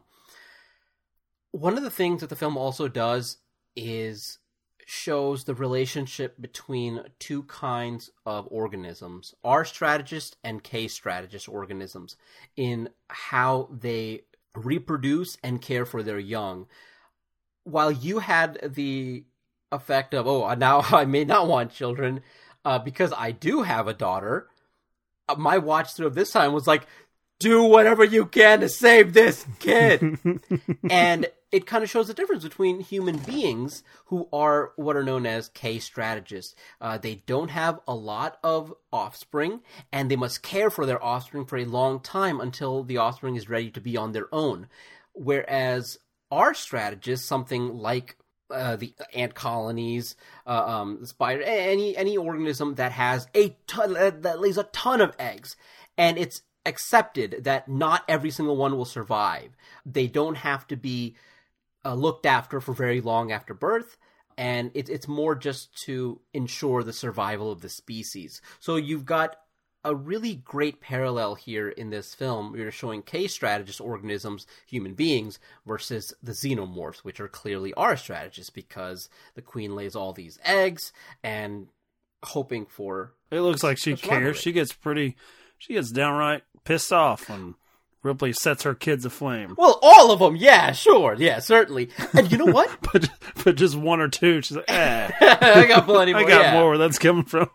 One 1.51 1.77
of 1.77 1.83
the 1.83 1.89
things 1.91 2.21
that 2.21 2.29
the 2.29 2.35
film 2.35 2.57
also 2.57 2.87
does 2.87 3.37
is 3.75 4.39
shows 4.85 5.43
the 5.43 5.53
relationship 5.53 6.39
between 6.39 7.03
two 7.19 7.43
kinds 7.43 8.11
of 8.25 8.47
organisms 8.51 9.33
R 9.43 9.65
strategist 9.65 10.37
and 10.43 10.63
K 10.63 10.87
strategist 10.87 11.47
organisms 11.47 12.15
in 12.55 12.89
how 13.09 13.69
they 13.71 14.21
reproduce 14.55 15.37
and 15.43 15.61
care 15.61 15.85
for 15.85 16.03
their 16.03 16.19
young. 16.19 16.67
While 17.63 17.91
you 17.91 18.19
had 18.19 18.59
the 18.75 19.23
effect 19.71 20.13
of, 20.13 20.27
oh, 20.27 20.53
now 20.53 20.81
I 20.91 21.05
may 21.05 21.25
not 21.25 21.47
want 21.47 21.71
children 21.71 22.21
uh, 22.65 22.79
because 22.79 23.13
I 23.17 23.31
do 23.31 23.63
have 23.63 23.87
a 23.87 23.93
daughter, 23.93 24.47
uh, 25.27 25.35
my 25.35 25.57
watch 25.57 25.93
through 25.93 26.07
of 26.07 26.15
this 26.15 26.31
time 26.31 26.53
was 26.53 26.67
like, 26.67 26.87
do 27.39 27.63
whatever 27.63 28.03
you 28.03 28.25
can 28.25 28.61
to 28.61 28.69
save 28.69 29.13
this 29.13 29.45
kid. 29.59 30.17
and 30.89 31.27
it 31.53 31.67
kind 31.67 31.83
of 31.83 31.89
shows 31.89 32.07
the 32.07 32.15
difference 32.15 32.43
between 32.43 32.79
human 32.79 33.17
beings 33.17 33.83
who 34.07 34.27
are 34.33 34.71
what 34.75 34.97
are 34.97 35.03
known 35.03 35.27
as 35.27 35.49
K 35.49 35.77
strategists. 35.77 36.55
Uh, 36.81 36.97
they 36.97 37.21
don't 37.27 37.51
have 37.51 37.79
a 37.87 37.93
lot 37.93 38.39
of 38.43 38.73
offspring, 38.91 39.61
and 39.91 40.09
they 40.09 40.15
must 40.15 40.41
care 40.41 40.71
for 40.71 40.87
their 40.87 41.01
offspring 41.01 41.45
for 41.45 41.57
a 41.57 41.65
long 41.65 41.99
time 41.99 42.41
until 42.41 42.83
the 42.83 42.97
offspring 42.97 43.35
is 43.35 43.49
ready 43.49 43.69
to 43.69 43.79
be 43.79 43.95
on 43.95 44.13
their 44.13 44.33
own. 44.33 44.67
Whereas 45.13 45.99
R 46.31 46.55
strategists, 46.55 47.27
something 47.27 47.77
like 47.77 48.17
uh, 48.49 48.75
the 48.75 48.95
ant 49.13 49.35
colonies, 49.35 50.15
uh, 50.47 50.65
um, 50.65 50.97
the 51.01 51.07
spider, 51.07 51.43
any 51.43 51.95
any 51.95 52.17
organism 52.17 52.75
that 52.75 52.93
has 52.93 53.27
a 53.35 53.55
ton 53.67 53.93
that 53.93 54.41
lays 54.41 54.57
a 54.57 54.63
ton 54.63 55.01
of 55.01 55.15
eggs, 55.19 55.55
and 55.99 56.17
it's 56.17 56.41
accepted 56.65 57.43
that 57.43 57.67
not 57.67 58.03
every 58.07 58.31
single 58.31 58.57
one 58.57 58.75
will 58.75 58.85
survive. 58.85 59.55
They 59.85 60.07
don't 60.07 60.37
have 60.37 60.65
to 60.67 60.75
be 60.75 61.15
uh, 61.85 61.93
looked 61.93 62.25
after 62.25 62.61
for 62.61 62.73
very 62.73 63.01
long 63.01 63.31
after 63.31 63.53
birth, 63.53 63.97
and 64.37 64.71
it, 64.73 64.89
it's 64.89 65.07
more 65.07 65.35
just 65.35 65.75
to 65.83 66.19
ensure 66.33 66.83
the 66.83 66.93
survival 66.93 67.51
of 67.51 67.61
the 67.61 67.69
species. 67.69 68.41
So 68.59 68.75
you've 68.75 69.05
got 69.05 69.37
a 69.85 69.93
really 69.93 70.35
great 70.35 70.79
parallel 70.79 71.35
here 71.35 71.67
in 71.67 71.89
this 71.89 72.15
film. 72.15 72.55
You're 72.55 72.71
showing 72.71 73.01
K 73.01 73.27
strategist 73.27 73.81
organisms, 73.81 74.47
human 74.65 74.93
beings, 74.93 75.39
versus 75.65 76.13
the 76.23 76.31
xenomorphs, 76.31 76.99
which 76.99 77.19
are 77.19 77.27
clearly 77.27 77.73
R 77.73 77.97
strategists 77.97 78.49
because 78.49 79.09
the 79.35 79.41
queen 79.41 79.75
lays 79.75 79.95
all 79.95 80.13
these 80.13 80.39
eggs 80.45 80.93
and 81.21 81.67
hoping 82.23 82.65
for. 82.65 83.13
It 83.29 83.41
looks 83.41 83.63
like 83.63 83.77
she 83.77 83.91
What's 83.91 84.07
wrong 84.07 84.15
with 84.15 84.23
cares. 84.23 84.39
She 84.39 84.51
gets 84.53 84.73
pretty. 84.73 85.17
She 85.57 85.73
gets 85.73 85.91
downright 85.91 86.43
pissed 86.63 86.93
off 86.93 87.29
when 87.29 87.55
Ripley 88.03 88.33
sets 88.33 88.63
her 88.63 88.75
kids 88.75 89.05
aflame. 89.05 89.55
Well, 89.57 89.79
all 89.81 90.11
of 90.11 90.19
them, 90.19 90.35
yeah, 90.35 90.73
sure, 90.73 91.15
yeah, 91.17 91.39
certainly. 91.39 91.89
And 92.13 92.31
you 92.31 92.37
know 92.37 92.51
what? 92.51 92.69
But 92.93 93.09
but 93.43 93.55
just 93.55 93.75
one 93.75 94.01
or 94.01 94.09
two. 94.09 94.41
She's 94.41 94.57
like, 94.57 94.69
eh, 94.69 95.09
I 95.21 95.65
got 95.67 95.85
plenty 95.85 96.13
more. 96.13 96.21
I 96.21 96.27
got 96.27 96.41
yeah. 96.41 96.53
more 96.53 96.69
where 96.69 96.77
that's 96.77 96.99
coming 96.99 97.23
from. 97.23 97.49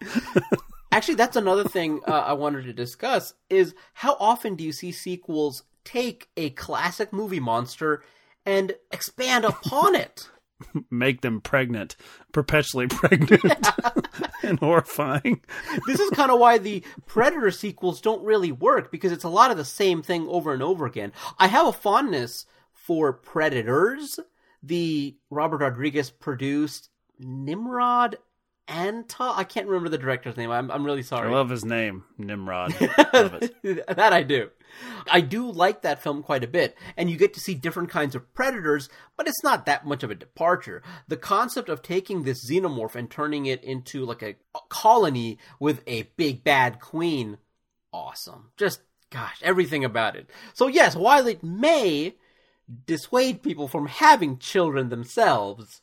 Actually, 0.90 1.14
that's 1.14 1.36
another 1.36 1.64
thing 1.64 2.00
uh, 2.08 2.10
I 2.10 2.32
wanted 2.32 2.64
to 2.64 2.72
discuss 2.72 3.34
is 3.50 3.74
how 3.92 4.16
often 4.18 4.56
do 4.56 4.64
you 4.64 4.72
see 4.72 4.90
sequels 4.90 5.62
take 5.84 6.28
a 6.36 6.50
classic 6.50 7.12
movie 7.12 7.40
monster 7.40 8.02
and 8.44 8.74
expand 8.90 9.44
upon 9.44 9.94
it? 9.94 10.28
Make 10.90 11.20
them 11.20 11.40
pregnant, 11.40 11.96
perpetually 12.32 12.86
pregnant, 12.88 13.44
and 14.42 14.58
horrifying. 14.58 15.40
This 15.86 16.00
is 16.00 16.10
kind 16.10 16.30
of 16.30 16.40
why 16.40 16.58
the 16.58 16.82
Predator 17.06 17.50
sequels 17.50 18.00
don't 18.00 18.24
really 18.24 18.52
work 18.52 18.90
because 18.90 19.12
it's 19.12 19.24
a 19.24 19.28
lot 19.28 19.50
of 19.50 19.56
the 19.56 19.64
same 19.64 20.02
thing 20.02 20.26
over 20.28 20.52
and 20.52 20.62
over 20.62 20.86
again. 20.86 21.12
I 21.38 21.46
have 21.48 21.66
a 21.66 21.72
fondness 21.72 22.46
for 22.72 23.12
Predators, 23.12 24.18
the 24.62 25.16
Robert 25.30 25.58
Rodriguez 25.58 26.10
produced 26.10 26.90
Nimrod 27.18 28.16
Antal. 28.68 29.34
I 29.34 29.44
can't 29.44 29.66
remember 29.66 29.88
the 29.88 29.98
director's 29.98 30.36
name. 30.36 30.50
I'm, 30.50 30.70
I'm 30.70 30.84
really 30.84 31.02
sorry. 31.02 31.28
I 31.28 31.32
love 31.32 31.48
his 31.48 31.64
name, 31.64 32.04
Nimrod. 32.18 32.72
that 32.78 34.10
I 34.12 34.22
do. 34.22 34.50
I 35.10 35.22
do 35.22 35.50
like 35.50 35.82
that 35.82 36.02
film 36.02 36.22
quite 36.22 36.44
a 36.44 36.48
bit, 36.48 36.76
and 36.96 37.10
you 37.10 37.16
get 37.16 37.34
to 37.34 37.40
see 37.40 37.54
different 37.54 37.88
kinds 37.88 38.14
of 38.14 38.32
predators, 38.34 38.88
but 39.16 39.26
it's 39.26 39.42
not 39.42 39.66
that 39.66 39.86
much 39.86 40.02
of 40.02 40.10
a 40.10 40.14
departure. 40.14 40.82
The 41.08 41.16
concept 41.16 41.68
of 41.68 41.82
taking 41.82 42.22
this 42.22 42.48
xenomorph 42.48 42.94
and 42.94 43.10
turning 43.10 43.46
it 43.46 43.64
into 43.64 44.04
like 44.04 44.22
a 44.22 44.36
colony 44.68 45.38
with 45.58 45.82
a 45.86 46.10
big 46.16 46.44
bad 46.44 46.80
queen, 46.80 47.38
awesome. 47.92 48.50
Just, 48.56 48.82
gosh, 49.10 49.40
everything 49.42 49.84
about 49.84 50.16
it. 50.16 50.28
So, 50.52 50.66
yes, 50.66 50.94
while 50.94 51.26
it 51.26 51.42
may 51.42 52.16
dissuade 52.86 53.42
people 53.42 53.68
from 53.68 53.86
having 53.86 54.38
children 54.38 54.88
themselves, 54.88 55.82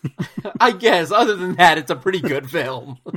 I 0.60 0.72
guess, 0.72 1.10
other 1.10 1.36
than 1.36 1.54
that, 1.56 1.78
it's 1.78 1.90
a 1.90 1.96
pretty 1.96 2.20
good 2.20 2.50
film. 2.50 2.98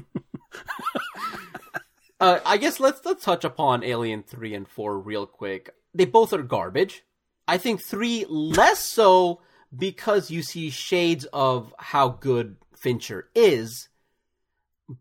Uh, 2.19 2.39
I 2.45 2.57
guess 2.57 2.79
let's 2.79 3.05
let's 3.05 3.23
touch 3.23 3.43
upon 3.43 3.83
Alien 3.83 4.23
three 4.23 4.55
and 4.55 4.67
four 4.67 4.97
real 4.97 5.27
quick. 5.27 5.69
They 5.93 6.05
both 6.05 6.33
are 6.33 6.41
garbage. 6.41 7.03
I 7.47 7.57
think 7.57 7.81
three 7.81 8.25
less 8.27 8.83
so 8.83 9.41
because 9.75 10.31
you 10.31 10.41
see 10.41 10.69
shades 10.69 11.25
of 11.31 11.73
how 11.77 12.09
good 12.09 12.57
Fincher 12.75 13.29
is, 13.35 13.89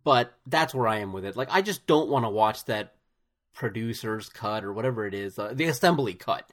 but 0.05 0.35
that's 0.46 0.74
where 0.74 0.87
I 0.87 0.98
am 0.98 1.12
with 1.12 1.24
it. 1.24 1.37
Like 1.37 1.48
I 1.50 1.62
just 1.62 1.87
don't 1.87 2.11
want 2.11 2.26
to 2.26 2.31
watch 2.31 2.66
that 2.66 2.94
producer's 3.55 4.29
cut 4.29 4.62
or 4.62 4.74
whatever 4.74 5.07
it 5.07 5.14
is, 5.14 5.38
uh, 5.38 5.52
the 5.55 5.64
assembly 5.64 6.12
cut, 6.12 6.52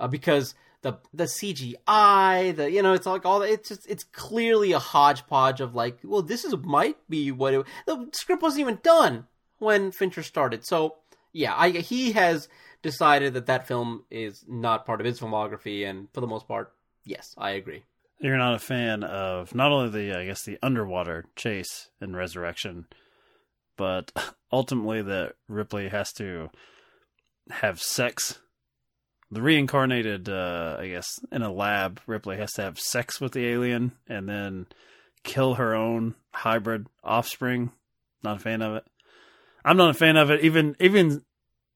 uh, 0.00 0.08
because 0.08 0.54
the 0.82 0.98
the 1.12 1.24
CGI, 1.24 2.54
the 2.54 2.70
you 2.70 2.82
know, 2.82 2.92
it's 2.92 3.06
like 3.06 3.26
all 3.26 3.42
it's 3.42 3.68
just 3.68 3.88
it's 3.88 4.04
clearly 4.04 4.72
a 4.72 4.78
hodgepodge 4.78 5.60
of 5.60 5.74
like, 5.74 5.98
well, 6.04 6.22
this 6.22 6.44
is 6.44 6.56
might 6.56 6.96
be 7.08 7.32
what 7.32 7.54
it, 7.54 7.66
the 7.86 8.08
script 8.12 8.42
wasn't 8.42 8.60
even 8.60 8.78
done 8.82 9.26
when 9.58 9.90
Fincher 9.90 10.22
started. 10.22 10.64
So 10.64 10.96
yeah, 11.32 11.54
I 11.56 11.70
he 11.70 12.12
has 12.12 12.48
decided 12.82 13.34
that 13.34 13.46
that 13.46 13.66
film 13.66 14.04
is 14.10 14.44
not 14.46 14.86
part 14.86 15.00
of 15.00 15.06
his 15.06 15.20
filmography, 15.20 15.88
and 15.88 16.08
for 16.12 16.20
the 16.20 16.26
most 16.26 16.46
part, 16.46 16.72
yes, 17.04 17.34
I 17.36 17.50
agree. 17.50 17.84
You're 18.20 18.36
not 18.36 18.54
a 18.54 18.60
fan 18.60 19.04
of 19.04 19.54
not 19.54 19.72
only 19.72 19.90
the 19.90 20.18
I 20.18 20.26
guess 20.26 20.44
the 20.44 20.58
underwater 20.62 21.26
chase 21.36 21.90
in 22.00 22.14
Resurrection, 22.14 22.86
but 23.76 24.12
ultimately 24.52 25.02
that 25.02 25.34
Ripley 25.48 25.88
has 25.88 26.12
to 26.14 26.50
have 27.50 27.80
sex. 27.80 28.38
The 29.30 29.42
reincarnated, 29.42 30.28
uh, 30.28 30.78
I 30.80 30.88
guess, 30.88 31.06
in 31.30 31.42
a 31.42 31.52
lab, 31.52 32.00
Ripley 32.06 32.38
has 32.38 32.52
to 32.52 32.62
have 32.62 32.78
sex 32.78 33.20
with 33.20 33.32
the 33.32 33.46
alien 33.46 33.92
and 34.08 34.28
then 34.28 34.66
kill 35.22 35.54
her 35.54 35.74
own 35.74 36.14
hybrid 36.32 36.86
offspring. 37.04 37.72
Not 38.22 38.36
a 38.36 38.40
fan 38.40 38.62
of 38.62 38.76
it. 38.76 38.84
I'm 39.64 39.76
not 39.76 39.90
a 39.90 39.94
fan 39.94 40.16
of 40.16 40.30
it. 40.30 40.40
Even 40.42 40.76
even 40.80 41.22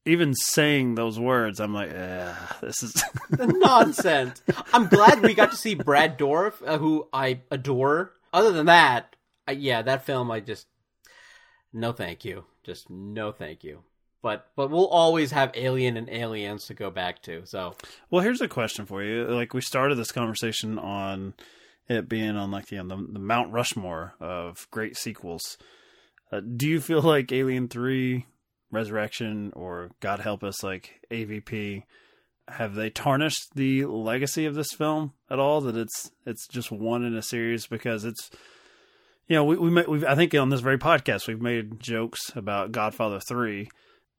even 0.05 0.35
saying 0.35 0.95
those 0.95 1.19
words, 1.19 1.61
I'm 1.61 1.75
like, 1.75 1.91
yeah, 1.91 2.37
this 2.61 2.83
is 2.83 3.05
nonsense. 3.39 4.43
I'm 4.73 4.87
glad 4.89 5.23
we 5.23 5.35
got 5.35 5.51
to 5.51 5.57
see 5.57 5.75
Brad 5.75 6.19
Dourif, 6.19 6.55
uh, 6.67 6.79
who 6.79 7.09
I 7.13 7.41
adore. 7.51 8.13
Other 8.33 8.51
than 8.51 8.67
that, 8.67 9.15
I, 9.47 9.53
yeah, 9.53 9.83
that 9.83 10.07
film, 10.07 10.31
I 10.31 10.41
just 10.41 10.67
no, 11.73 11.93
thank 11.93 12.25
you. 12.25 12.45
Just 12.65 12.91
no, 12.91 13.33
thank 13.33 13.65
you. 13.65 13.83
But 14.23 14.47
but 14.55 14.71
we'll 14.71 14.89
always 14.89 15.33
have 15.33 15.51
Alien 15.55 15.97
and 15.97 16.09
Aliens 16.09 16.67
to 16.67 16.75
go 16.75 16.91
back 16.91 17.23
to. 17.23 17.43
So 17.45 17.75
well, 18.11 18.23
here's 18.23 18.41
a 18.41 18.49
question 18.49 18.87
for 18.87 19.03
you. 19.03 19.27
Like 19.27 19.53
we 19.53 19.61
started 19.61 19.97
this 19.97 20.13
conversation 20.13 20.79
on 20.79 21.35
it 21.89 22.09
being 22.09 22.37
on 22.37 22.51
like 22.51 22.71
know, 22.73 22.87
the, 22.87 23.13
the 23.13 23.19
Mount 23.19 23.53
Rushmore 23.53 24.15
of 24.21 24.69
great 24.71 24.97
sequels. 24.97 25.59
Uh, 26.31 26.41
do 26.41 26.69
you 26.69 26.81
feel 26.81 27.03
like 27.03 27.33
Alien 27.33 27.69
Three 27.69 28.27
Resurrection 28.71 29.53
or 29.55 29.91
God 30.01 30.21
help 30.21 30.43
us, 30.43 30.63
like 30.63 31.01
AVP, 31.11 31.83
have 32.49 32.75
they 32.75 32.91
tarnished 32.91 33.55
the 33.55 33.85
legacy 33.85 34.47
of 34.47 34.55
this 34.55 34.73
film 34.73 35.13
at 35.31 35.39
all? 35.39 35.61
That 35.61 35.77
it's 35.77 36.11
it's 36.27 36.47
just 36.49 36.73
one 36.73 37.05
in 37.05 37.15
a 37.15 37.23
series 37.23 37.67
because 37.67 38.05
it's 38.05 38.31
you 39.29 39.37
know 39.37 39.45
we 39.45 39.57
we 39.57 39.83
we 39.83 40.07
I 40.07 40.15
think 40.15 40.35
on 40.35 40.49
this 40.49 40.61
very 40.61 40.79
podcast 40.79 41.29
we've 41.29 41.41
made 41.41 41.81
jokes 41.81 42.21
about 42.35 42.73
Godfather 42.73 43.21
Three. 43.21 43.69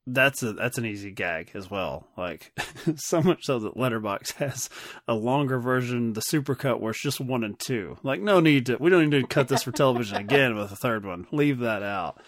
That's 0.06 0.44
a 0.44 0.54
that's 0.54 0.78
an 0.78 0.86
easy 0.86 1.12
gag 1.12 1.52
as 1.54 1.72
well. 1.72 2.08
Like 2.18 2.52
so 2.96 3.22
much 3.22 3.44
so 3.44 3.60
that 3.60 3.76
Letterboxd 3.76 4.34
has 4.38 4.70
a 5.08 5.14
longer 5.14 5.60
version, 5.60 6.14
the 6.14 6.22
supercut, 6.22 6.80
where 6.80 6.92
it's 6.92 7.02
just 7.02 7.22
one 7.22 7.44
and 7.44 7.58
two. 7.58 7.98
Like 8.04 8.22
no 8.22 8.40
need 8.40 8.66
to 8.66 8.78
we 8.78 8.90
don't 8.90 9.10
need 9.10 9.22
to 9.22 9.28
cut 9.28 9.48
this 9.48 9.64
for 9.64 9.72
television 9.72 10.18
again 10.18 10.56
with 10.56 10.72
a 10.72 10.76
third 10.76 11.06
one. 11.06 11.28
Leave 11.32 11.60
that 11.60 11.84
out 11.84 12.22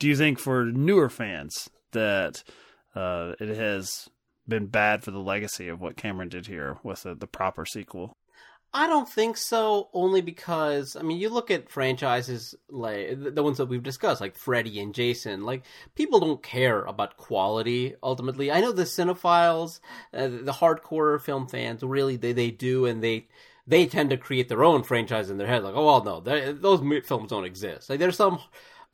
do 0.00 0.08
you 0.08 0.16
think 0.16 0.40
for 0.40 0.64
newer 0.64 1.08
fans 1.08 1.70
that 1.92 2.42
uh, 2.96 3.34
it 3.38 3.56
has 3.56 4.08
been 4.48 4.66
bad 4.66 5.04
for 5.04 5.12
the 5.12 5.20
legacy 5.20 5.68
of 5.68 5.80
what 5.80 5.96
Cameron 5.96 6.28
did 6.28 6.46
here 6.46 6.78
with 6.82 7.04
the, 7.04 7.14
the 7.14 7.28
proper 7.28 7.64
sequel? 7.64 8.16
I 8.72 8.86
don't 8.86 9.08
think 9.08 9.36
so. 9.36 9.88
Only 9.92 10.20
because 10.20 10.94
I 10.94 11.02
mean, 11.02 11.18
you 11.18 11.28
look 11.28 11.50
at 11.50 11.68
franchises 11.68 12.54
like 12.68 13.34
the 13.34 13.42
ones 13.42 13.58
that 13.58 13.66
we've 13.66 13.82
discussed, 13.82 14.20
like 14.20 14.36
Freddy 14.36 14.78
and 14.78 14.94
Jason. 14.94 15.42
Like 15.42 15.64
people 15.96 16.20
don't 16.20 16.42
care 16.42 16.84
about 16.84 17.16
quality. 17.16 17.96
Ultimately, 18.02 18.52
I 18.52 18.60
know 18.60 18.70
the 18.72 18.84
cinephiles, 18.84 19.80
uh, 20.14 20.28
the 20.28 20.52
hardcore 20.52 21.20
film 21.20 21.48
fans, 21.48 21.82
really 21.82 22.16
they 22.16 22.32
they 22.32 22.50
do, 22.52 22.86
and 22.86 23.02
they 23.02 23.26
they 23.66 23.86
tend 23.86 24.10
to 24.10 24.16
create 24.16 24.48
their 24.48 24.64
own 24.64 24.84
franchise 24.84 25.30
in 25.30 25.38
their 25.38 25.48
head. 25.48 25.64
Like, 25.64 25.74
oh 25.74 25.84
well, 25.86 26.04
no, 26.04 26.52
those 26.52 26.80
films 27.06 27.30
don't 27.30 27.44
exist. 27.44 27.90
Like 27.90 27.98
there's 27.98 28.16
some 28.16 28.38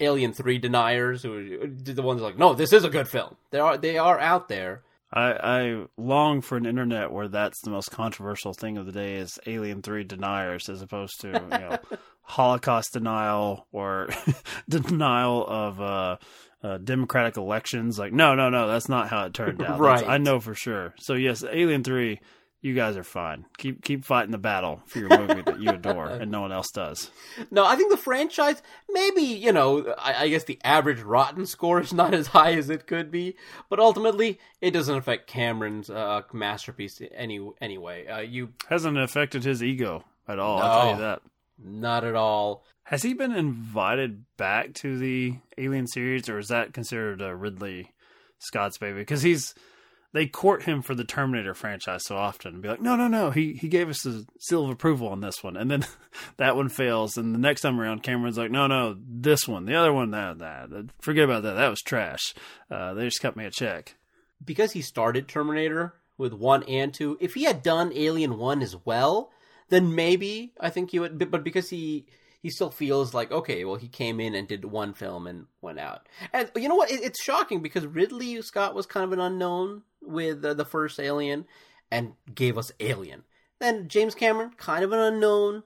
Alien 0.01 0.33
Three 0.33 0.59
deniers 0.59 1.23
who 1.23 1.69
the 1.69 2.03
ones 2.03 2.23
like, 2.23 2.39
no, 2.39 2.55
this 2.55 2.73
is 2.73 2.85
a 2.85 2.91
good 2.91 3.09
film. 3.09 3.37
They 3.51 3.59
are 3.59 3.77
they 3.77 3.99
are 3.99 4.19
out 4.19 4.49
there. 4.49 4.83
I, 5.13 5.33
I 5.33 5.85
long 5.97 6.41
for 6.41 6.57
an 6.57 6.67
internet 6.67 7.13
where 7.13 7.29
that's 7.29 7.61
the 7.63 7.71
most 7.71 7.91
controversial 7.91 8.53
thing 8.53 8.77
of 8.77 8.87
the 8.87 8.93
day 8.93 9.17
is 9.17 9.39
Alien 9.47 9.83
Three 9.83 10.05
deniers, 10.05 10.69
as 10.69 10.83
opposed 10.83 11.21
to 11.21 11.29
you 11.29 11.49
know 11.49 11.79
Holocaust 12.23 12.93
denial 12.93 13.67
or 13.71 14.09
denial 14.69 15.47
of 15.47 15.81
uh, 15.81 16.17
uh, 16.63 16.79
democratic 16.79 17.37
elections. 17.37 17.99
Like, 17.99 18.13
no, 18.13 18.35
no, 18.35 18.51
no, 18.51 18.67
that's 18.67 18.89
not 18.89 19.09
how 19.09 19.27
it 19.27 19.35
turned 19.35 19.63
out. 19.63 19.79
right, 19.79 20.01
that's, 20.01 20.09
I 20.09 20.19
know 20.19 20.41
for 20.41 20.55
sure. 20.55 20.95
So 20.99 21.15
yes, 21.15 21.45
Alien 21.45 21.85
Three 21.85 22.21
you 22.61 22.75
guys 22.75 22.97
are 22.97 23.05
fine. 23.05 23.47
Keep 23.59 23.85
keep 23.85 24.05
fighting 24.05 24.33
the 24.33 24.39
battle 24.39 24.83
for 24.87 24.99
your 24.99 25.09
movie 25.09 25.43
that 25.43 25.61
you 25.61 25.71
adore 25.71 26.09
and 26.09 26.31
no 26.31 26.41
one 26.41 26.53
else 26.53 26.71
does. 26.71 27.11
No, 27.51 27.65
I 27.65 27.77
think 27.77 27.91
the 27.91 27.97
franchise 27.97 28.63
maybe 28.91 29.23
you 29.23 29.53
know 29.53 29.95
I, 29.99 30.25
I, 30.25 30.29
guess 30.29 30.45
the 30.45 30.59
average 30.65 31.01
Rotten 31.01 31.47
score 31.47 31.81
is 31.81 31.93
not 31.93 32.15
as 32.15 32.29
high 32.29 32.55
as 32.55 32.71
it 32.71 32.87
could 32.87 33.11
be, 33.11 33.37
but 33.69 33.79
ultimately 33.79 34.41
it 34.61 34.73
doesn't 34.73 34.97
affect 34.97 35.27
Cameron's 35.27 35.91
uh, 35.91 36.23
masterpiece 36.33 37.01
any 37.15 37.47
anyway. 37.61 38.07
Uh, 38.07 38.21
you 38.21 38.51
hasn't 38.69 38.99
affected 38.99 39.45
his 39.45 39.63
ego 39.63 40.05
at 40.27 40.39
all. 40.39 40.59
No, 40.59 40.65
I'll 40.65 40.81
tell 40.81 40.93
you 40.93 41.01
that. 41.01 41.23
Not 41.59 42.05
at 42.05 42.15
all. 42.15 42.65
Has 42.85 43.03
he 43.03 43.15
been 43.15 43.33
invited 43.33 44.25
back 44.37 44.75
to 44.75 44.99
the 44.99 45.37
Alien 45.59 45.87
series, 45.87 46.29
or 46.29 46.39
is 46.39 46.49
that 46.49 46.73
considered 46.73 47.21
a 47.21 47.35
Ridley 47.35 47.93
Scott's 48.39 48.79
baby? 48.79 49.01
Because 49.01 49.23
he's 49.23 49.55
they 50.17 50.27
court 50.27 50.63
him 50.63 50.81
for 50.81 50.95
the 50.95 51.05
Terminator 51.05 51.53
franchise 51.53 52.07
so 52.07 52.17
often 52.17 52.55
and 52.55 52.63
be 52.63 52.69
like, 52.69 52.81
no, 52.81 52.97
no, 52.97 53.07
no, 53.07 53.31
he 53.31 53.53
he 53.53 53.69
gave 53.69 53.89
us 53.91 54.03
the 54.03 54.27
seal 54.41 54.65
of 54.65 54.71
approval 54.71 55.09
on 55.09 55.21
this 55.21 55.45
one, 55.45 55.57
and 55.57 55.71
then 55.71 55.85
that 56.39 56.57
one 56.57 56.71
fails, 56.71 57.19
and 57.19 57.35
the 57.35 57.39
next 57.39 57.61
time 57.61 57.79
around, 57.79 58.03
Cameron's 58.03 58.39
like, 58.39 58.51
no, 58.51 58.67
no, 58.67 58.97
this 59.07 59.47
one, 59.47 59.67
the 59.67 59.75
other 59.75 59.93
one, 59.93 60.13
that 60.13 60.39
that, 60.39 60.87
forget 61.01 61.25
about 61.25 61.43
that, 61.43 61.55
that 61.55 61.69
was 61.69 61.83
trash. 61.83 62.35
Uh, 62.71 62.95
they 62.95 63.05
just 63.05 63.21
cut 63.21 63.37
me 63.37 63.45
a 63.45 63.51
check 63.51 63.95
because 64.43 64.73
he 64.73 64.81
started 64.81 65.29
Terminator 65.29 65.95
with 66.17 66.33
one 66.33 66.63
and 66.63 66.95
two. 66.95 67.19
If 67.21 67.35
he 67.35 67.45
had 67.45 67.63
done 67.63 67.93
Alien 67.95 68.39
one 68.39 68.63
as 68.63 68.77
well, 68.85 69.31
then 69.69 69.95
maybe 69.95 70.55
I 70.59 70.71
think 70.71 70.93
he 70.93 70.99
would. 70.99 71.31
But 71.31 71.45
because 71.45 71.69
he 71.71 72.07
he 72.47 72.51
still 72.51 72.71
feels 72.71 73.13
like 73.13 73.33
okay, 73.33 73.65
well, 73.65 73.75
he 73.75 73.89
came 73.89 74.21
in 74.21 74.37
and 74.37 74.47
did 74.47 74.65
one 74.65 74.95
film 74.95 75.27
and 75.27 75.47
went 75.63 75.81
out. 75.81 76.07
And 76.33 76.49
you 76.55 76.69
know 76.69 76.77
what? 76.77 76.93
It, 76.93 77.03
it's 77.03 77.21
shocking 77.21 77.61
because 77.61 77.85
Ridley 77.85 78.41
Scott 78.41 78.73
was 78.73 78.87
kind 78.87 79.03
of 79.03 79.11
an 79.11 79.19
unknown 79.19 79.83
with 80.01 80.45
uh, 80.45 80.55
the 80.55 80.65
first 80.65 81.01
Alien 81.01 81.47
and 81.91 82.13
gave 82.33 82.57
us 82.57 82.71
Alien. 82.79 83.25
Then 83.59 83.89
James 83.89 84.15
Cameron, 84.15 84.53
kind 84.57 84.85
of 84.85 84.93
an 84.93 85.01
unknown, 85.01 85.65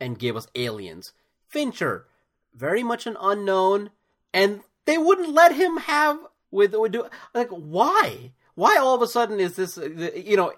and 0.00 0.18
gave 0.18 0.34
us 0.34 0.48
Aliens. 0.54 1.12
Fincher, 1.46 2.06
very 2.54 2.82
much 2.82 3.06
an 3.06 3.18
unknown, 3.20 3.90
and 4.32 4.62
they 4.86 4.96
wouldn't 4.96 5.34
let 5.34 5.54
him 5.54 5.76
have 5.76 6.18
with 6.50 6.72
do 6.72 7.06
like 7.34 7.50
why? 7.50 8.32
Why 8.54 8.78
all 8.78 8.94
of 8.94 9.02
a 9.02 9.08
sudden 9.08 9.40
is 9.40 9.56
this? 9.56 9.76
Uh, 9.76 10.10
you 10.16 10.38
know, 10.38 10.54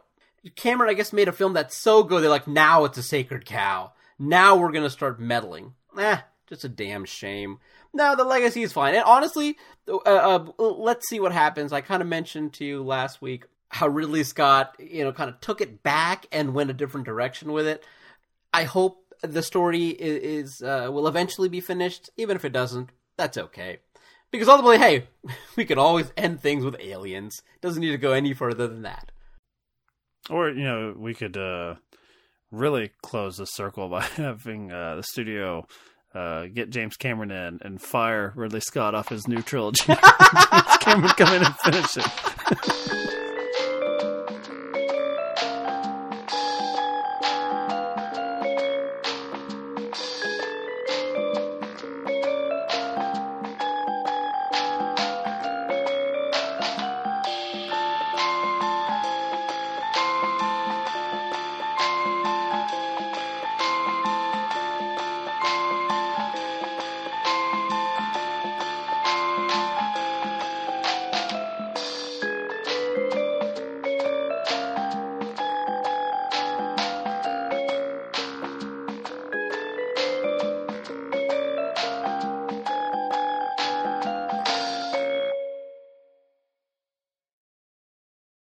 Cameron, 0.55 0.91
I 0.91 0.95
guess, 0.95 1.13
made 1.13 1.27
a 1.27 1.33
film 1.33 1.55
that's 1.55 1.77
so 1.77 2.05
good. 2.05 2.23
They're 2.23 2.31
like, 2.31 2.47
now 2.47 2.85
it's 2.85 2.99
a 2.99 3.03
sacred 3.03 3.47
cow. 3.47 3.91
Now 4.19 4.57
we're 4.57 4.73
gonna 4.73 4.91
start 4.91 5.21
meddling. 5.21 5.75
Eh, 5.99 6.19
just 6.47 6.65
a 6.65 6.69
damn 6.69 7.05
shame. 7.05 7.59
No, 7.93 8.15
the 8.15 8.25
legacy 8.25 8.63
is 8.63 8.73
fine. 8.73 8.95
And 8.95 9.05
honestly, 9.05 9.57
uh, 9.89 9.97
uh, 10.05 10.45
let's 10.59 11.09
see 11.09 11.21
what 11.21 11.33
happens. 11.33 11.73
I 11.73 11.81
kind 11.81 12.03
of 12.03 12.09
mentioned 12.09 12.53
to 12.55 12.65
you 12.65 12.83
last 12.83 13.23
week 13.23 13.45
how 13.69 13.89
Ridley 13.89 14.25
Scott, 14.25 14.77
you 14.79 15.05
know, 15.05 15.13
kind 15.13 15.31
of 15.31 15.41
took 15.41 15.61
it 15.61 15.83
back 15.83 16.27
and 16.31 16.55
went 16.55 16.71
a 16.71 16.75
different 16.75 17.07
direction 17.07 17.53
with 17.53 17.67
it. 17.67 17.85
I 18.53 18.65
hope 18.65 19.15
the 19.23 19.43
story 19.43 19.89
is, 19.89 20.51
is 20.53 20.63
uh, 20.63 20.91
will 20.91 21.09
eventually 21.09 21.49
be 21.49 21.61
finished. 21.61 22.11
Even 22.17 22.37
if 22.37 22.45
it 22.45 22.53
doesn't, 22.53 22.91
that's 23.17 23.39
okay. 23.39 23.79
Because 24.31 24.49
ultimately, 24.49 24.79
hey, 24.79 25.09
we 25.57 25.65
can 25.65 25.79
always 25.79 26.13
end 26.17 26.41
things 26.41 26.65
with 26.65 26.81
aliens. 26.81 27.43
Doesn't 27.61 27.81
need 27.81 27.93
to 27.93 27.99
go 27.99 28.13
any 28.13 28.35
further 28.35 28.67
than 28.67 28.83
that. 28.83 29.11
Or 30.29 30.51
you 30.51 30.65
know, 30.65 30.95
we 30.97 31.15
could 31.15 31.37
uh, 31.37 31.77
really 32.51 32.91
close 33.03 33.37
the 33.37 33.47
circle 33.47 33.89
by 33.91 34.03
having 34.03 34.71
uh, 34.73 34.97
the 34.97 35.03
studio 35.03 35.67
uh, 36.15 36.47
get 36.47 36.71
James 36.71 36.97
Cameron 36.97 37.31
in 37.31 37.59
and 37.63 37.81
fire 37.81 38.33
Ridley 38.37 38.61
Scott 38.61 38.95
off 38.95 39.09
his 39.09 39.29
new 39.29 39.43
trilogy. 39.43 39.85
James 39.87 40.77
Cameron 40.81 41.11
come 41.11 41.35
in 41.35 41.45
and 41.45 41.57
finish 41.57 41.97
it. 41.97 43.13